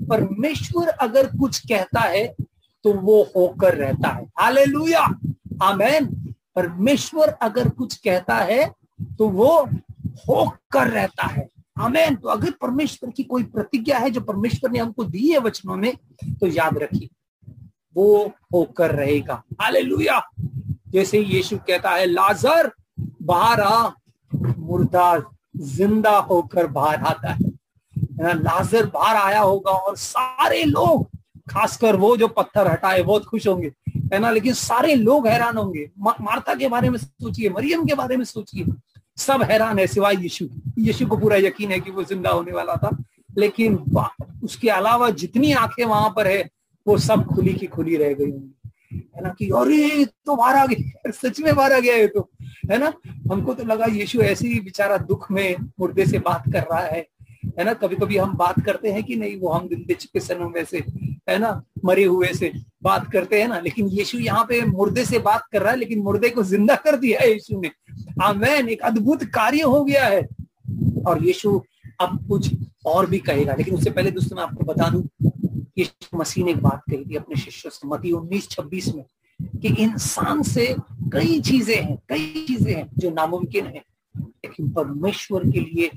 [0.06, 2.34] परमेश्वर अगर कुछ कहता है
[2.84, 4.92] तो वो होकर रहता है। हाले
[5.62, 6.06] आमेन।
[6.56, 8.66] परमेश्वर अगर कुछ कहता है
[9.18, 9.50] तो वो
[10.28, 15.04] होकर रहता है। हमें तो अगर परमेश्वर की कोई प्रतिज्ञा है, जो परमेश्वर ने हमको
[15.04, 15.92] दी है वचनों में
[16.40, 17.08] तो याद रखिए,
[17.96, 19.82] वो होकर रहेगा। हाले
[20.92, 22.70] जैसे यीशु कहता है, लाजर,
[23.22, 23.90] बाहर आ,
[24.30, 25.22] मुर्दा
[25.56, 27.52] ज़िंदा होकर बाहर आता है।
[28.34, 31.08] लाजर बाहर आया होगा और सारे लोग
[31.54, 34.30] खासकर वो जो पत्थर हटाए बहुत खुश होंगे, है ना?
[34.30, 38.66] लेकिन सारे लोग हैरान होंगे। मार्था के बारे में सोचिए, मरियम के बारे में सोचिए।
[39.16, 40.46] सब हैरान है सिवाय यीशु।
[40.78, 43.04] यीशु को पूरा यकीन है कि वो ज़िंदा होने वाला था।
[43.38, 43.84] लेकिन
[44.44, 46.50] उसके अलावा जितनी आँखें वहाँ पर है,
[46.86, 48.70] वो सब खुली की खुली रह गई होंगी।
[49.16, 52.30] है ना कि, अरे तो आ गया सच में आ गया है तो।
[52.70, 52.92] है ना?
[53.32, 57.06] हमको तो लगा यीशु ऐसे ही बेचारा दुख में मुर्दे से बात कर रहा है।
[57.58, 57.72] है ना?
[57.74, 60.78] कभी कभी हम बात करते हैं कि नहीं, वो हम चुके सनों में से,
[61.28, 62.52] है ना, मरे हुए से
[62.82, 65.98] बात करते हैं ना, लेकिन यीशु यहाँ पे मुर्दे से बात कर रहा है, लेकिन
[65.98, 67.70] मुर्दे को ज़िंदा कर दिया है यीशु ने।
[68.22, 70.26] आमेन, एक अद्भुत कार्य हो गया है।
[71.06, 71.60] और यीशु
[72.00, 72.50] अब कुछ
[72.86, 75.02] और भी कहेगा, लेकिन उससे पहले दोस्तों मैं आपको बता दूँ,
[75.78, 79.04] यीशु मसीह ने एक बात कही थी अपने शिष्यों से मती उन्नीस, छब्बीस में,
[79.62, 80.74] कि इंसान से
[81.12, 83.82] कई चीज़ें हैं, कई चीज़ें हैं जो नामुमकिन है,
[84.14, 85.90] लेकिन परमेश्वर के लिए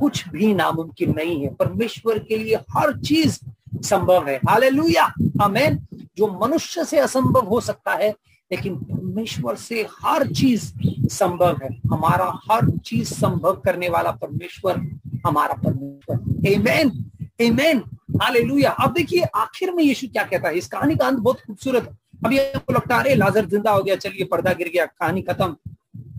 [0.00, 3.38] कुछ भी नामुमकिन नहीं है। परमेश्वर के लिए हर चीज़
[3.82, 8.10] संभव है। हालेलुया। आमेन। जो मनुष्य से असंभव हो सकता है,
[8.52, 10.72] लेकिन परमेश्वर से हर चीज़
[11.08, 14.78] संभव है। हमारा हर चीज़ संभव करने वाला परमेश्वर
[15.26, 17.78] हमारा परमेश्वर। Amen amen
[18.22, 18.70] hallelujah.
[18.70, 20.58] अब देखिए, आखिर में यीशु क्या कहता है?
[20.58, 23.96] इस कहानी का अंत बहुत खूबसूरत। है अभी आपको लगता है लाजर ज़िंदा हो गया,
[23.96, 25.56] चलिए पर्दा गिर गया, कहानी खत्म।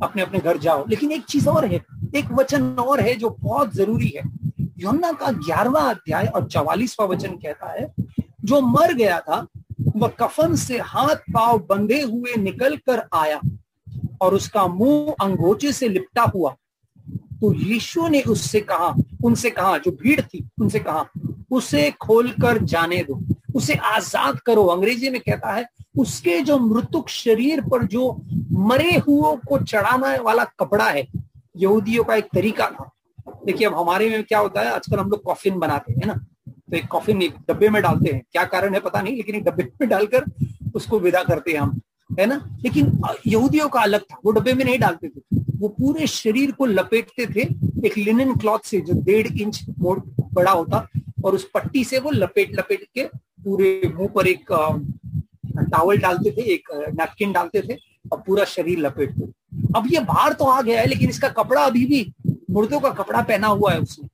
[0.04, 1.86] अपने अपने घर जाओ। लेकिन एक चीज़ और है।
[2.16, 4.24] एक वचन और है जो बहुत ज़रूरी है।
[4.80, 7.94] योना का ग्यारहवा अध्याय और चवालीसवा वचन कहता है,
[8.46, 9.46] जो मर गया था,
[9.96, 13.40] वह कफन से हाथ पाव बंधे हुए निकल कर आया
[14.22, 16.56] और उसका मुँह अंगोचे से लिपटा हुआ।
[17.42, 21.06] तो यीशु ने उससे कहा, उनसे कहा, जो भीड़ थी, उनसे कहा,
[21.52, 23.20] उसे खोलकर जाने दो।
[23.56, 25.66] उसे आज़ाद करो। अंग्रेज़ी में कहता है,
[25.98, 28.10] उसके जो मृतुक शरीर पर जो
[28.52, 31.08] मरे हुओं को चढ़ाने वाला कपड़ा है
[31.56, 32.90] यहूदियों का एक तरीका था।
[33.46, 36.14] देखिए, अब हमारे में क्या होता है, आजकल हम लोग कॉफिन बनाते हैं ना?
[36.48, 39.44] तो एक कॉफिन एक डब्बे में डालते हैं। क्या कारण है पता नहीं, लेकिन एक
[39.44, 40.26] डब्बे में डालकर
[40.76, 41.80] उसको विदा करते हैं हम,
[42.20, 42.36] है ना?
[42.62, 45.22] लेकिन यहूदियों का अलग था। वो डब्बे में नहीं डालते थे।
[45.58, 47.42] वो पूरे शरीर को लपेटते थे
[47.88, 50.00] एक लिनन क्लॉथ से, जो डेढ़ इंच मोड़
[50.34, 50.88] बड़ा होता,
[51.26, 53.06] और उस पट्टी से वो लपेट लपेट के
[53.44, 54.52] पूरे मुँह पर एक
[55.56, 57.78] टावल डालते थे, एक नैपकिन डालते थे,
[58.12, 59.28] और पूरा शरीर लपेटते
[59.76, 62.14] अब ये बाहर तो आ गया है, लेकिन इसका कपड़ा अभी भी,
[62.52, 64.08] मुर्दों का कपड़ा पहना हुआ है उसने।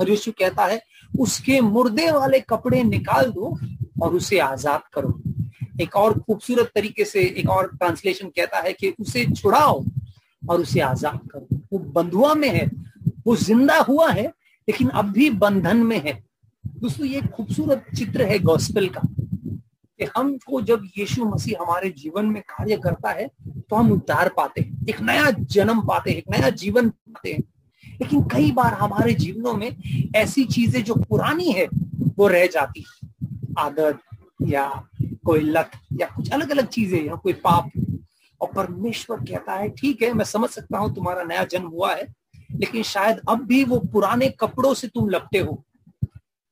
[0.00, 0.80] और यीशु कहता है,
[1.20, 3.56] उसके मुर्दे वाले कपड़े निकाल दो
[4.02, 5.18] और उसे आज़ाद करो।
[5.80, 9.84] एक और खूबसूरत तरीके से एक और ट्रांसलेशन कहता है कि उसे छुड़ाओ
[10.42, 12.66] और उसे आज़ाद करो। वो बंधुआ में है,
[13.26, 14.26] वो ज़िंदा हुआ है,
[14.68, 16.12] लेकिन अब भी बंधन में है।
[16.64, 19.00] दोस्तों, ये खूबसूरत चित्र है गॉस्पेल का।
[20.04, 23.26] कि हमको जब यीशु मसीह हमारे जीवन में कार्य करता है
[23.70, 27.42] तो हम उद्धार पाते हैं। एक नया जन्म पाते हैं, एक नया जीवन पाते हैं।
[28.00, 29.76] लेकिन कई बार हमारे जीवनों में
[30.16, 31.66] ऐसी चीज़ें जो पुरानी है,
[32.18, 33.08] वो रह जाती है।
[33.58, 34.00] आदत
[34.42, 34.66] या
[35.24, 37.70] कोई लत या कुछ अलग अलग चीज़ें या कोई पाप।
[38.40, 42.06] और परमेश्वर कहता है, ठीक है, मैं समझ सकता हूँ तुम्हारा नया जन्म हुआ है,
[42.50, 45.62] लेकिन शायद अब भी वो पुराने कपड़ों से तुम लपटे हो।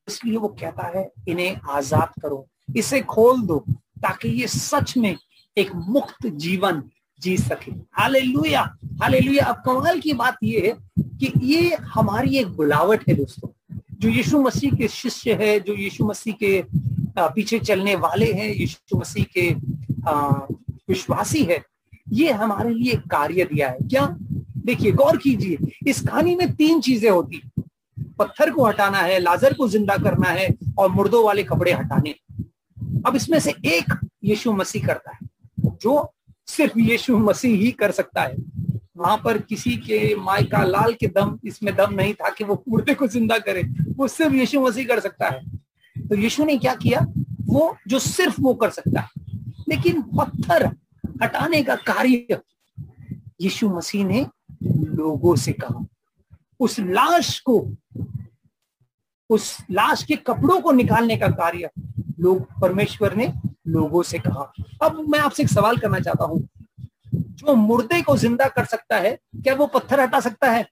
[0.09, 3.59] इसलिए वो कहता है, इन्हें आज़ाद करो इसे खोल दो
[4.03, 5.17] ताकि ये सच में
[5.57, 6.83] एक मुक्त जीवन
[7.23, 8.63] जी सके। हाले लुया
[9.03, 10.73] हाले लुया अब कमाल की बात ये है
[11.19, 13.49] कि ये हमारी एक बुलावट है दोस्तों।
[14.01, 16.63] जो यीशु मसीह के शिष्य है, जो यीशु मसीह के
[17.19, 19.51] पीछे चलने वाले हैं, यीशु मसीह के
[20.89, 21.63] विश्वासी है,
[22.13, 24.07] ये हमारे लिए कार्य दिया है। क्या?
[24.67, 27.43] देखिए, गौर कीजिए, इस कहानी में तीन चीज़ें होती
[28.19, 32.15] पत्थर को हटाना है, लाजर को ज़िंदा करना है और मुर्दों वाले कपड़े हटाने।
[33.07, 35.19] अब इसमें से एक यीशु मसीह करता है।
[35.61, 36.15] जो
[36.47, 38.37] सिर्फ़ यीशु मसीह ही कर सकता है।
[38.97, 42.95] वहाँ पर किसी के मायका लाल के दम, इसमें दम नहीं था कि वो मुर्दे
[42.95, 43.62] को ज़िंदा करे।
[43.97, 45.57] वो सिर्फ़ यीशु मसीह कर सकता है।
[46.09, 47.07] तो यीशु ने क्या किया?
[47.47, 49.09] वो जो सिर्फ़ वो कर सकता है।
[49.69, 50.67] लेकिन पत्थर
[51.23, 52.38] हटाने का कार्य
[53.41, 54.27] यीशु मसीह ने
[54.77, 55.87] लोगों से कहा।
[56.61, 57.77] उस लाश को,
[59.31, 61.71] उस लाश के कपड़ों को निकालने का कार्य
[62.23, 63.33] लोग, परमेश्वर ने
[63.69, 66.49] लोगों से कहा। अब मैं आपसे एक सवाल करना चाहता हूँ।
[67.15, 70.67] जो मुर्दे को ज़िंदा कर सकता है, क्या वो पत्थर हटा सकता है?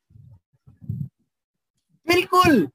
[2.07, 2.69] बिल्कुल!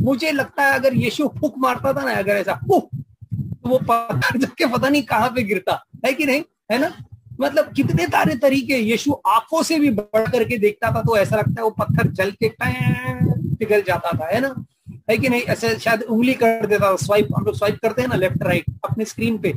[0.00, 2.88] मुझे लगता है अगर यीशु फुक मारता था ना, अगर ऐसा फुक
[3.34, 6.42] तो वो पत्थर जाके पता नहीं कहाँ पे गिरता। है कि नहीं?
[6.72, 6.92] है ना?
[7.40, 11.54] मतलब कितने सारे तरीके यीशु आँखों से भी बढ़ करके देखता था तो ऐसा लगता
[11.58, 12.48] है वो पत्थर जल के
[13.56, 14.54] पिघल जाता था, है ना?
[15.10, 15.42] है कि नहीं?
[15.42, 19.04] ऐसे शायद उंगली कर देता स्वाइप हम लोग स्वाइप करते हैं ना लेफ़्ट राइट अपने
[19.04, 19.52] स्क्रीन पे।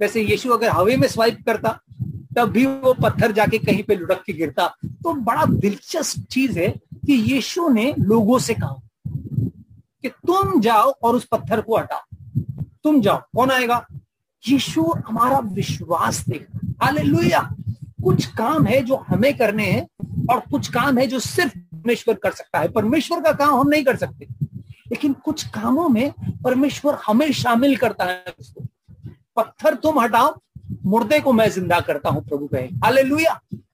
[0.00, 1.80] वैसे यीशु अगर हवे में स्वाइप करता,
[2.36, 6.68] तब भी वो पत्थर जाके कहीं पे लुढ़क के गिरता। तो बड़ा दिलचस्प चीज़ है
[6.94, 8.76] कि यीशु ने लोगों से कहा
[10.02, 12.16] कि तुम जाओ और उस पत्थर को हटाओ।
[12.84, 13.86] तुम जाओ। कौन आएगा?
[14.48, 17.54] यीशु हमारा विश्वास देगा हालेलुया।
[18.04, 19.86] कुछ काम है जो हमें करने हैं
[20.30, 23.84] और कुछ काम है जो सिर्फ़ परमेश्वर कर सकता है। परमेश्वर का काम हम नहीं
[23.84, 24.45] कर सकते।
[24.90, 26.12] लेकिन कुछ कामों में
[26.44, 28.34] परमेश्वर हमें शामिल करता है।
[29.36, 30.34] पत्थर तुम हटाओ
[30.84, 33.24] मुर्दे को मैं ज़िंदा करता हूँ प्रभु कहे। हाले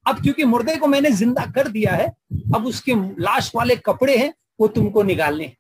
[0.07, 2.07] अब क्योंकि मुर्दे को मैंने ज़िंदा कर दिया है
[2.55, 5.53] अब उसके लाश वाले कपड़े हैं वो तुमको निकालने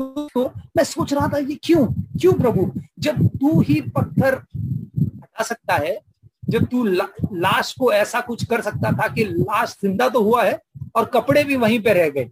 [0.00, 0.44] तो
[0.76, 1.86] मैं सोच रहा था ये क्यों?
[2.20, 2.70] क्यों प्रभु?
[2.98, 5.98] जब तू ही पत्थर हटा सकता है
[6.42, 10.42] जब तू ला, लाश को ऐसा कुछ कर सकता था कि लाश ज़िंदा तो हुआ
[10.44, 10.58] है
[10.96, 12.30] और कपड़े भी वहीं पे रह गए।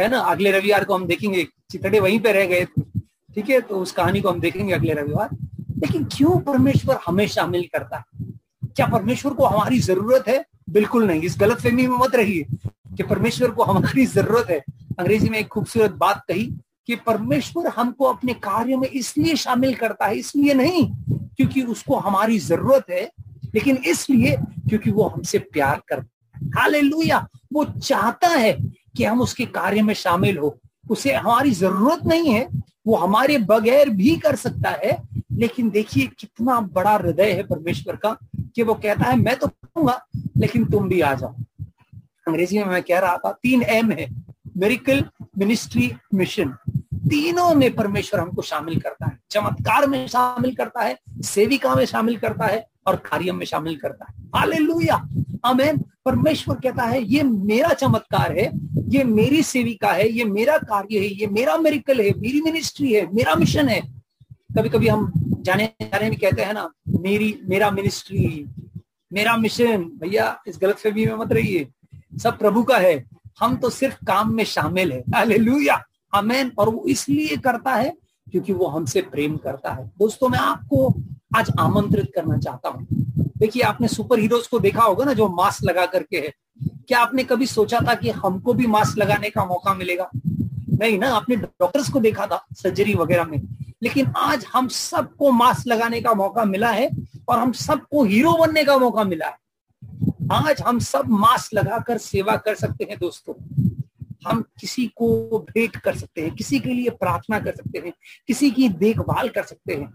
[0.00, 0.18] है ना?
[0.18, 2.82] अगले रविवार को हम देखेंगे। चितड़े वहीं पे रह गए थे,
[3.34, 3.60] ठीक है?
[3.60, 5.28] तो उस कहानी को हम देखेंगे अगले रविवार।
[5.78, 8.04] लेकिन क्यों परमेश्वर हमें शामिल करता है?
[8.76, 10.44] क्या परमेश्वर को हमारी ज़रूरत है?
[10.70, 12.46] बिल्कुल नहीं। इस गलत फहमी में मत रहिए
[12.96, 14.58] कि परमेश्वर को हमारी ज़रूरत है।
[14.98, 16.44] अंग्रेज़ी में एक खूबसूरत बात कही
[16.86, 22.38] कि परमेश्वर हमको अपने कार्य में इसलिए शामिल करता है, इसलिए नहीं, क्योंकि उसको हमारी
[22.38, 23.10] ज़रूरत है,
[23.54, 24.36] लेकिन इसलिए
[24.68, 27.28] क्योंकि वो हमसे प्यार करता है। हालेलुया!
[27.52, 28.52] वो चाहता है
[28.98, 30.56] कि हम उसके कार्य में शामिल हो।
[30.90, 32.48] उसे हमारी ज़रूरत नहीं है,
[32.86, 34.96] वो हमारे बगैर भी कर सकता है,
[35.32, 38.16] लेकिन देखिए कितना बड़ा हृदय है परमेश्वर का
[38.54, 40.00] कि वो कहता है, मैं तो करूँगा
[40.36, 41.34] लेकिन तुम भी आ जाओ।
[42.28, 44.08] अंग्रेज़ी में मैं कह रहा था, तीन एम है
[44.56, 45.04] मेरिकल
[45.38, 46.56] मिनिस्ट्री मिशन
[47.08, 52.16] तीनों में परमेश्वर हमको शामिल करता है। चमत्कार में शामिल करता है, सेविका में शामिल
[52.16, 54.96] करता है और कार्य में शामिल करता है। हालेलुया!
[55.44, 55.78] आमेन!
[56.04, 58.50] परमेश्वर कहता है, ये मेरा चमत्कार है
[58.88, 63.14] ये मेरी सेविका है, ये मेरा कार्य है, ये मेरा मेरिकल है, मेरी मिनिस्ट्री है,
[63.14, 63.80] मेरा मिशन है।
[64.32, 68.46] कभी कभी हम जाने जाने में कहते हैं ना, मेरी, मेरा मिनिस्ट्री
[69.12, 71.68] मेरा मिशन भैया, इस गलत फहमी में मत रहिए।
[72.18, 73.04] सब प्रभु का है।
[73.40, 77.92] हम तो सिर्फ़ काम में शामिल है। हालेलुया आमेन और वो इसलिए करता है
[78.30, 80.94] क्योंकि वो हमसे प्रेम करता है। दोस्तों, मैं आपको
[81.36, 82.86] आज आमंत्रित करना चाहता हूँ।
[83.38, 86.34] देखिए, आपने सुपर हीरोज को देखा होगा ना, जो मास्क लगा करके है।
[86.88, 90.10] क्या आपने कभी सोचा था कि हमको भी मास्क लगाने का मौका मिलेगा?
[90.80, 93.42] नहीं ना, आपने डॉक्टर्स को देखा था सर्जरी वगैरह में।
[93.82, 96.90] लेकिन आज हम सबको मास्क लगाने का मौका मिला है
[97.28, 99.36] और हम सबको हीरो बनने का मौका मिला है।
[100.32, 103.34] आज हम सब मास्क लगाकर सेवा कर सकते हैं, दोस्तों।
[104.26, 107.92] हम किसी को भेंट कर सकते हैं, किसी के लिए प्रार्थना कर सकते हैं,
[108.26, 109.90] किसी की देखभाल कर सकते हैं।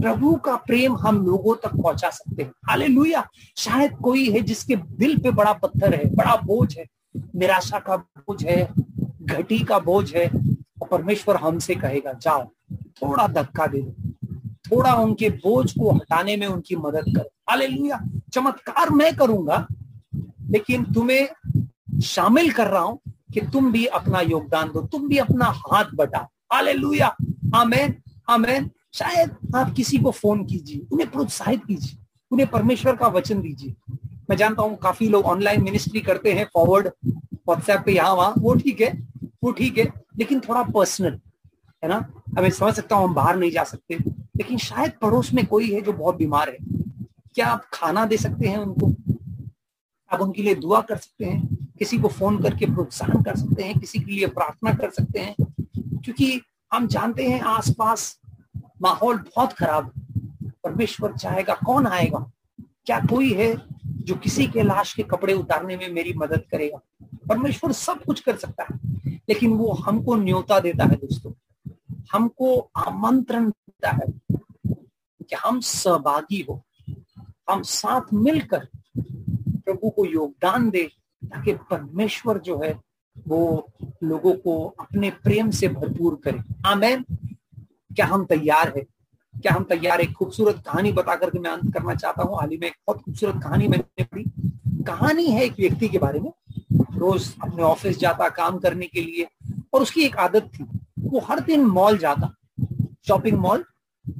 [0.00, 3.12] प्रभु का प्रेम हम लोगों तक पहुँचा सकते हैं। हाले
[3.56, 8.44] शायद कोई है जिसके दिल पे बड़ा पत्थर है, बड़ा बोझ है, निराशा का बोझ
[8.44, 8.68] है,
[9.22, 10.26] घटी का बोझ है,
[10.82, 13.82] और परमेश्वर हमसे कहेगा, जाओ, थोड़ा धक्का दे
[14.70, 17.68] थोड़ा उनके बोझ को हटाने में उनकी मदद करो। हाले
[18.32, 19.66] चमत्कार मैं करूँगा,
[20.50, 21.28] लेकिन तुम्हें
[22.00, 22.98] शामिल कर रहा हूँ
[23.34, 27.14] कि तुम भी अपना योगदान दो, तुम भी अपना हाथ बटा। हाले लुया
[27.54, 27.94] आमेन
[28.30, 31.98] आमेन शायद आप किसी को फ़ोन कीजिए, उन्हें प्रोत्साहित कीजिए,
[32.30, 33.74] उन्हें परमेश्वर का वचन दीजिए।
[34.30, 36.88] मैं जानता हूँ काफ़ी लोग ऑनलाइन मिनिस्ट्री करते हैं फॉरवर्ड
[37.48, 38.92] व्हाट्सएप पे यहाँ वहाँ, वो ठीक है,
[39.44, 41.20] वो ठीक है, लेकिन थोड़ा पर्सनल
[41.82, 41.96] है ना?
[42.38, 43.98] हमें समझ सकता हूँ हम बाहर नहीं जा सकते,
[44.36, 46.56] लेकिन शायद पड़ोस में कोई है जो बहुत बीमार है।
[47.34, 48.94] क्या आप खाना दे सकते हैं उनको?
[50.10, 51.63] आप उनके लिए दुआ कर सकते हैं?
[51.84, 55.34] किसी को फ़ोन करके प्रोत्साहन कर सकते हैं, किसी के लिए प्रार्थना कर सकते हैं,
[55.78, 56.40] क्योंकि
[56.72, 58.20] हम जानते हैं आसपास
[58.82, 60.02] माहौल बहुत खराब है।
[60.64, 62.30] परमेश्वर चाहेगा, कौन आएगा?
[62.60, 66.80] क्या कोई है जो किसी के लाश के कपड़े उतारने में मेरी मदद करेगा?
[67.28, 68.78] परमेश्वर सब कुछ कर सकता है,
[69.28, 71.32] लेकिन वो हमको न्योता देता है दोस्तों।
[72.12, 74.38] हमको आमंत्रण देता है
[75.22, 76.62] कि हम सहभागी हो।
[77.50, 78.68] हम साथ मिलकर
[79.64, 80.90] प्रभु को योगदान दे
[81.34, 82.80] ताकि परमेश्वर जो है,
[83.28, 83.68] वो
[84.02, 87.04] लोगों को अपने प्रेम से भरपूर करे। आमेन।
[87.96, 88.84] क्या हम तैयार है?
[89.42, 92.56] क्या हम तैयार एक खूबसूरत कहानी बता करके मैं अंत करना चाहता हूँ। हाल ही
[92.56, 94.24] में एक बहुत खूबसूरत कहानी मैंने पढ़ी।
[94.84, 96.32] कहानी है एक व्यक्ति के बारे में।
[96.96, 99.26] रोज अपने ऑफ़िस जाता, काम करने के लिए।
[99.74, 100.64] और उसकी एक आदत थी।
[100.98, 102.34] वो हर दिन मॉल जाता,
[103.08, 103.64] शॉपिंग मॉल।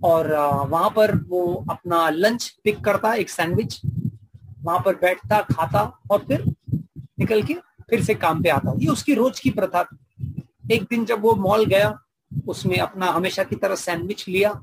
[0.04, 0.34] और
[0.68, 3.80] वहाँ पर वो अपना लंच पिक करता, एक सैंडविच।
[4.62, 6.54] वहाँ पर बैठता, खाता और फिर
[7.18, 7.54] निकल के
[7.90, 11.34] फिर से काम पे आता ये उसकी रोज की प्रथा थी। एक दिन जब वो
[11.34, 11.98] मॉल गया,
[12.48, 14.62] उसने अपना हमेशा की तरह सैंडविच लिया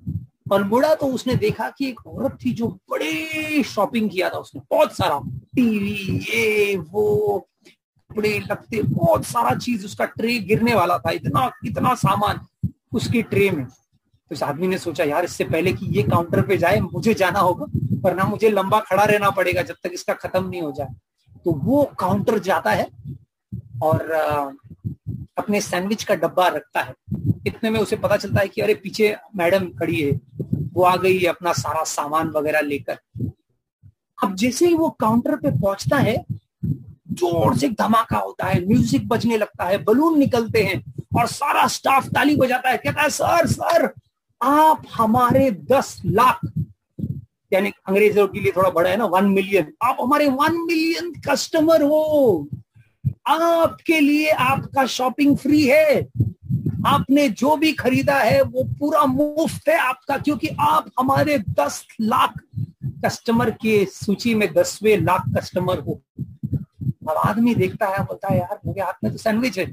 [0.52, 4.62] और मुड़ा तो उसने देखा कि एक औरत थी जो बड़े शॉपिंग किया था उसने।
[4.72, 5.20] बहुत सारा
[5.56, 7.48] टीवी, ये, वो,
[8.12, 12.40] कपड़े लगते बहुत सारा चीज़, उसका ट्रे गिरने वाला था। इतना इतना सामान
[12.94, 16.58] उसकी ट्रे में। तो इस आदमी ने सोचा, यार, इससे पहले कि ये काउंटर पे
[16.58, 20.62] जाए, मुझे जाना होगा, वरना मुझे लंबा खड़ा रहना पड़ेगा जब तक इसका खत्म नहीं
[20.62, 20.88] हो जाए।
[21.46, 22.88] तो वो काउंटर जाता है
[23.84, 24.12] और
[25.38, 26.94] अपने सैंडविच का डब्बा रखता है।
[27.48, 30.12] इतने में उसे पता चलता है कि अरे पीछे मैडम खड़ी है।
[30.74, 32.98] वो आ गई है अपना सारा सामान वगैरह लेकर।
[34.18, 36.16] अब जैसे ही वो काउंटर पे पहुँचता है,
[37.12, 40.82] ज़ोर से धमाका होता है म्यूज़िक बजने लगता है बलून निकलते हैं
[41.18, 43.90] और सारा स्टाफ ताली बजाता है, कहता है, सर सर,
[44.42, 46.40] आप हमारे दस लाख
[47.54, 51.82] यानी अंग्रेज़ों के लिए थोड़ा बड़ा है ना वन मिलियन आप हमारे वन मिलियन कस्टमर
[51.82, 52.48] हो।
[53.28, 56.10] आपके लिए आपका शॉपिंग फ्री है।
[56.88, 62.34] आपने जो भी खरीदा है, वो पूरा मुफ़्त है आपका, क्योंकि आप हमारे दस लाख
[62.86, 66.02] कस्टमर के सूची में दसवें लाख कस्टमर हो।
[67.10, 69.66] अब आदमी देखता है, बोलता है, यार, मेरे हाथ में तो सैंडविच है।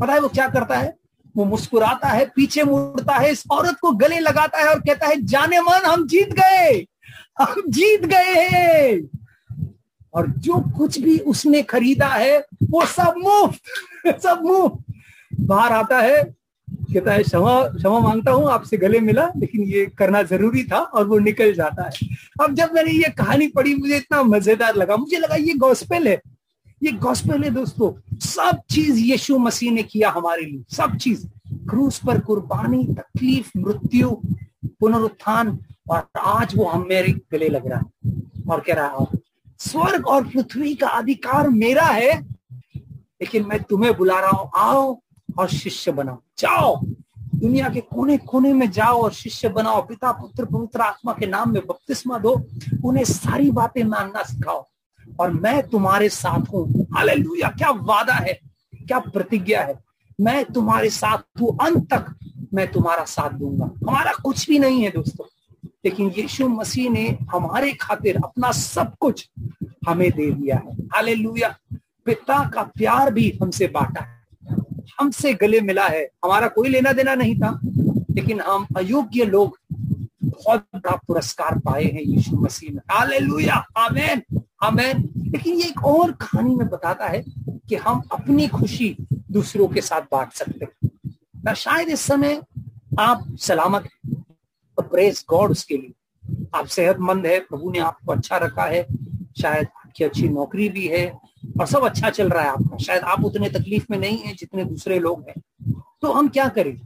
[0.00, 0.96] पता है वो क्या करता है?
[1.36, 5.22] वो मुस्कुराता है, पीछे मुड़ता है, इस औरत को गले लगाता है और कहता है,
[5.22, 6.86] जाने मन, हम जीत गए।
[7.40, 9.02] हम जीत गए
[10.14, 13.60] और जो कुछ भी उसने खरीदा है, वो सब मुफ़्त
[14.22, 14.94] सब मुफ़्त।
[15.40, 16.24] बाहर आता है,
[16.70, 21.06] कहता है, क्षमा क्षमा माँगता हूँ, आपसे गले मिला, लेकिन ये करना ज़रूरी था और
[21.06, 22.08] वो निकल जाता है।
[22.40, 26.20] अब जब मैंने ये कहानी पढ़ी, मुझे इतना मज़ेदार लगा। मुझे लगा, ये गॉस्पेल है।
[26.82, 31.26] ये गॉस्पेल है दोस्तों। सब चीज़ यीशु मसीह ने किया हमारे लिए। सब चीज़।
[31.70, 34.10] क्रूस पर कुर्बानी, तकलीफ़, मृत्यु,
[34.66, 38.12] पुनरुत्थान। और आज वो हम मेरे गले लग रहा है
[38.50, 39.06] और कह रहा है,
[39.60, 42.20] स्वर्ग और पृथ्वी का अधिकार मेरा है,
[42.76, 45.00] लेकिन मैं तुम्हें बुला रहा हूँ, आओ
[45.38, 46.76] और शिष्य बनाओ। जाओ,
[47.34, 51.52] दुनिया के कोने कोने में जाओ और शिष्य बनाओ, पिता, पुत्र, पवित्र आत्मा के नाम
[51.52, 52.32] में बपतिस्मा दो,
[52.84, 54.66] उन्हें सारी बातें मानना सिखाओ
[55.20, 58.38] और मैं तुम्हारे साथ हूँ। हालेलुया, क्या वादा है,
[58.86, 59.78] क्या प्रतिज्ञा है?
[60.20, 62.14] मैं तुम्हारे साथ हूँ, अंत तक
[62.54, 65.24] मैं तुम्हारा साथ दूँगा। हमारा कुछ भी नहीं है दोस्तों।
[65.84, 69.30] लेकिन यीशु मसीह ने हमारे खातिर अपना सब कुछ
[69.88, 71.56] हमें दे दिया है। हालेलुया।
[72.04, 74.22] पिता का प्यार भी हमसे बांटा है।
[75.00, 77.60] हमसे गले मिला है। हमारा कोई लेना देना नहीं था,
[78.10, 79.58] लेकिन हम अयोग्य लोग
[80.24, 86.12] बहुत बड़ा पुरस्कार पाए हैं यीशु मसीह में। हालेलुया। आमेन। आमेन। लेकिन ये एक और
[86.12, 87.24] कहानी में बताता है
[87.68, 88.96] कि हम अपनी खुशी
[89.30, 92.40] दूसरों के साथ बांट सकते हैं। शायद इस समय
[93.00, 94.01] आप सलामत तो
[94.92, 95.92] प्रेस गॉड उसके लिए।
[96.54, 98.86] आप सेहतमंद है, प्रभु ने आपको अच्छा रखा है,
[99.40, 101.06] शायद आपकी अच्छी नौकरी भी है,
[101.60, 104.64] और सब अच्छा चल रहा है आपका। शायद आप उतने तकलीफ़ में नहीं है जितने
[104.64, 105.42] दूसरे लोग हैं।
[106.02, 106.80] तो हम क्या करें?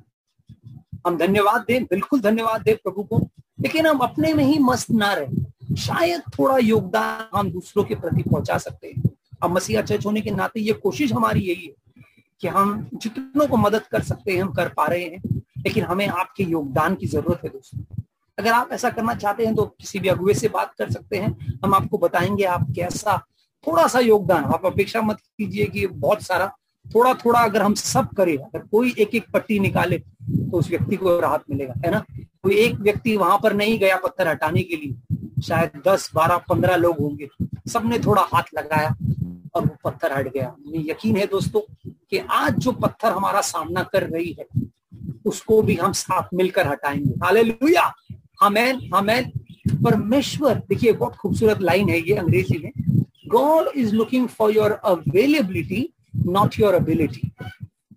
[1.07, 3.19] हम धन्यवाद दें, बिल्कुल धन्यवाद दें प्रभु को,
[3.61, 8.23] लेकिन हम अपने में ही मस्त ना रहे। शायद थोड़ा योगदान हम दूसरों के प्रति
[8.23, 9.03] पहुँचा सकते हैं।
[9.42, 12.03] अब मसीहा चर्च होने के नाते ये कोशिश हमारी यही है
[12.40, 16.07] कि हम जितनों को मदद कर सकते हैं, हम कर पा रहे हैं, लेकिन हमें
[16.09, 17.96] आपके योगदान की ज़रूरत है दोस्तों।
[18.38, 21.59] अगर आप ऐसा करना चाहते हैं तो किसी भी अगुए से बात कर सकते हैं।
[21.64, 23.16] हम आपको बताएँगे आप कैसा
[23.66, 26.53] थोड़ा सा योगदान, आप अपेक्षा मत कीजिए कि बहुत सारा।
[26.87, 30.96] थोड़ा थोड़ा अगर हम सब करें, अगर कोई एक एक पट्टी निकाले तो उस व्यक्ति
[30.96, 32.05] को राहत मिलेगा, है ना?
[32.42, 36.77] कोई एक व्यक्ति वहाँ पर नहीं गया पत्थर हटाने के लिए, शायद दस, बारह, पंद्रह
[36.77, 37.29] लोग होंगे।
[37.70, 38.94] सबने थोड़ा हाथ लगाया
[39.55, 41.61] और वो पत्थर हट गया। मुझे यकीन है दोस्तों
[42.11, 44.46] कि आज जो पत्थर हमारा सामना कर रही है,
[45.27, 47.92] उसको भी हम साथ मिलकर हटाएँगे। हालेलुया!
[48.40, 49.31] हमें हमें
[49.85, 52.72] परमेश्वर, देखिए, बहुत खूबसूरत लाइन है ये अंग्रेज़ी में।
[53.35, 55.88] God is looking for your availability
[56.27, 57.31] not your ability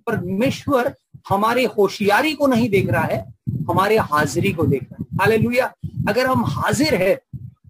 [0.08, 0.94] परमेश्वर
[1.30, 3.24] हमारे होशियारी को नहीं देख रहा है,
[3.70, 5.72] हमारे हाजिरी को देख रहा है। हालेलुया
[6.10, 7.14] अगर हम हाजिर है,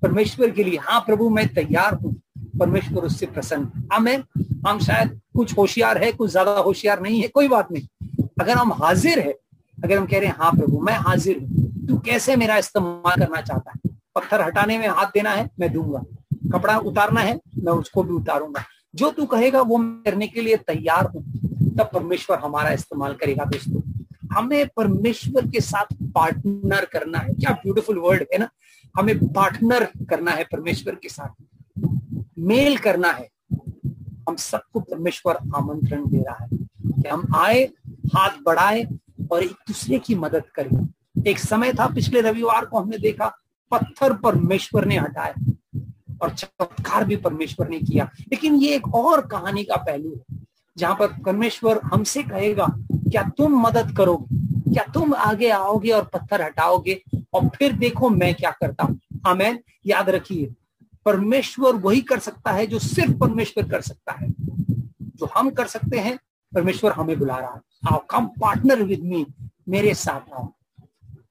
[0.02, 2.16] परमेश्वर के लिए हाँ प्रभु, मैं तैयार हूँ।
[2.60, 4.24] परमेश्वर उससे प्रसन्न हमें
[4.68, 8.72] हम शायद कुछ होशियार है, कुछ ज़्यादा होशियार नहीं है, कोई बात नहीं। अगर हम
[8.74, 9.34] हाजिर है,
[9.78, 13.42] अगर हम कह रहे हैं हाँ प्रभु, मैं हाजिर हूँ। तू कैसे मेरा इस्तेमाल करना
[13.42, 13.96] चाहता है?
[14.16, 16.04] पत्थर हटाने में हाथ देना है, मैं दूँगा
[16.58, 18.64] कपड़ा उतारना है, मैं उसको भी उतारूँगा।
[18.96, 21.24] जो तू कहेगा, वो करने के लिए तैयार हूँ।
[21.78, 23.82] तब परमेश्वर हमारा इस्तेमाल करेगा दोस्तों।
[24.38, 28.50] हमें परमेश्वर के साथ पार्टनर करना है। क्या ब्यूटीफुल वर्ड है ना?
[28.98, 31.44] हमें पार्टनर करना है परमेश्वर के साथ।
[32.40, 33.30] मेल करना है।
[34.30, 36.58] हम सबको परमेश्वर आमंत्रण दे रहा है
[37.02, 37.70] कि हम आए,
[38.16, 38.88] हाथ बढ़ाए
[39.32, 40.94] और एक दूसरे की मदद करें।
[41.28, 43.28] एक समय था पिछले रविवार को हमने देखा
[43.72, 45.52] पत्थर परमेश्वर ने हटाया
[46.22, 50.40] और चमत्कार भी परमेश्वर ने किया। लेकिन ये एक और कहानी का पहलू है,
[50.78, 54.38] जहाँ पर परमेश्वर हमसे कहेगा, क्या तुम मदद करोगे?
[54.74, 57.02] क्या तुम आगे आओगे और पत्थर हटाओगे?
[57.34, 60.54] और फिर देखो मैं क्या करता हूँ। हमें याद रखिए,
[61.06, 66.00] परमेश्वर वही कर सकता है जो सिर्फ़ परमेश्वर कर सकता है। जो हम कर सकते
[66.00, 66.18] हैं,
[66.52, 69.26] परमेश्वर हमें बुला रहा है। आओ कम पार्टनर विद मी
[69.70, 70.54] मेरे साथ आओ।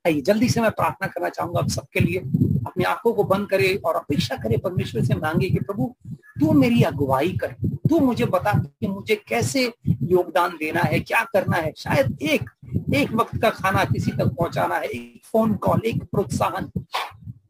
[0.09, 2.19] आइए जल्दी से मैं प्रार्थना करना चाहूँगा आप सबके लिए।
[2.67, 5.95] अपनी आँखों को बंद करे और अपेक्षा करे परमेश्वर से मांगे कि प्रभु,
[6.41, 7.55] तू मेरी अगुवाई कर।
[7.89, 12.51] तू मुझे बता कि मुझे कैसे योगदान देना है, क्या करना है। शायद एक
[12.95, 16.71] एक वक्त का खाना किसी तक पहुंचाना है, एक फ़ोन कॉल एक प्रोत्साहन।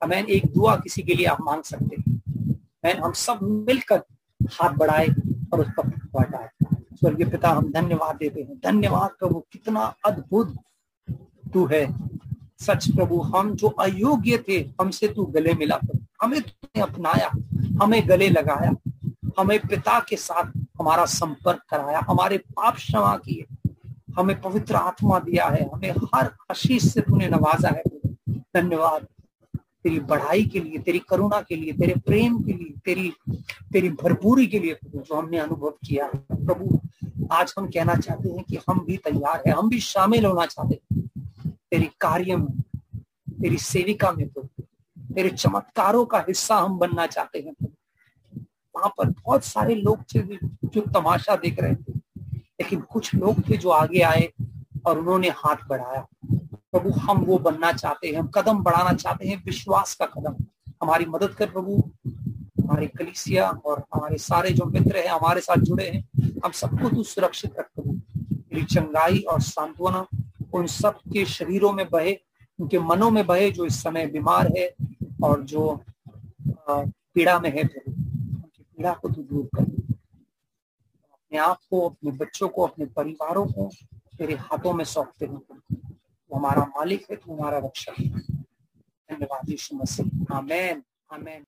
[0.02, 4.02] हमें एक दुआ किसी के लिए आप मांग सकते हैं। हम सब मिलकर
[4.52, 5.08] हाथ बढ़ाए
[5.52, 6.48] और उस पर बढ़ाए।
[6.94, 10.56] स्वर्गीय पिता, हम धन्यवाद देते हैं। धन्यवाद प्रभु, कितना अद्भुत
[11.52, 11.86] तू है।
[12.60, 17.30] सच प्रभु, हम जो अयोग्य थे, हमसे तू गले मिला कर। हमें तूने अपनाया,
[17.82, 18.72] हमें गले लगाया,
[19.38, 20.44] हमें पिता के साथ
[20.80, 23.44] हमारा संपर्क कराया, हमारे पाप क्षमा किए।
[24.18, 27.82] हमें पवित्र आत्मा दिया है, हमें हर आशीष से तूने नवाजा है।
[28.38, 29.06] धन्यवाद,
[29.56, 33.12] तेरी बढ़ाई के लिए, तेरी करुणा के लिए, तेरे प्रेम के लिए, तेरी
[33.72, 36.80] तेरी भरपूरी के लिए जो हमने अनुभव किया प्रभु,
[37.32, 40.74] आज हम कहना चाहते हैं कि हम भी तैयार है, हम भी शामिल होना चाहते
[40.74, 40.87] हैं।
[41.70, 42.60] तेरी कार्य में
[43.42, 44.62] तेरी सेविका में प्रभु
[45.14, 47.72] तेरे चमत्कारों का हिस्सा हम बनना चाहते हैं प्रभु
[48.76, 50.20] वहाँ पर बहुत सारे लोग थे
[50.64, 51.92] जो तमाशा देख रहे थे,
[52.28, 54.32] लेकिन कुछ लोग थे जो आगे आए
[54.86, 56.06] और उन्होंने हाथ बढ़ाया।
[56.72, 60.36] प्रभु, हम वो बनना चाहते हैं, हम कदम बढ़ाना चाहते हैं, विश्वास का कदम।
[60.82, 61.92] हमारी मदद कर प्रभु।
[62.62, 66.08] हमारे कलिसिया और हमारे सारे जो मित्र हैं, हमारे साथ जुड़े हैं,
[66.44, 68.00] हम सबको तू सुरक्षित रख प्रभु।
[68.32, 70.06] तेरी चंगाई और सांत्वना
[70.54, 72.18] उन सब के शरीरों में बहे,
[72.60, 74.74] उनके मनों में बहे जो इस समय बीमार है
[75.22, 75.84] और जो
[76.68, 77.90] पीड़ा में है प्रभु।
[78.36, 79.62] उनकी पीड़ा को तू दूर कर।
[81.12, 83.70] अपने आप को, अपने बच्चों को, अपने परिवारों को
[84.18, 85.40] तेरे हाथों में सौंपते हैं
[86.30, 88.08] वो हमारा मालिक है, तू हमारा रक्षक है।
[89.10, 90.82] धन्यवाद यीशु मसीह। आमेन
[91.12, 91.44] आमेन।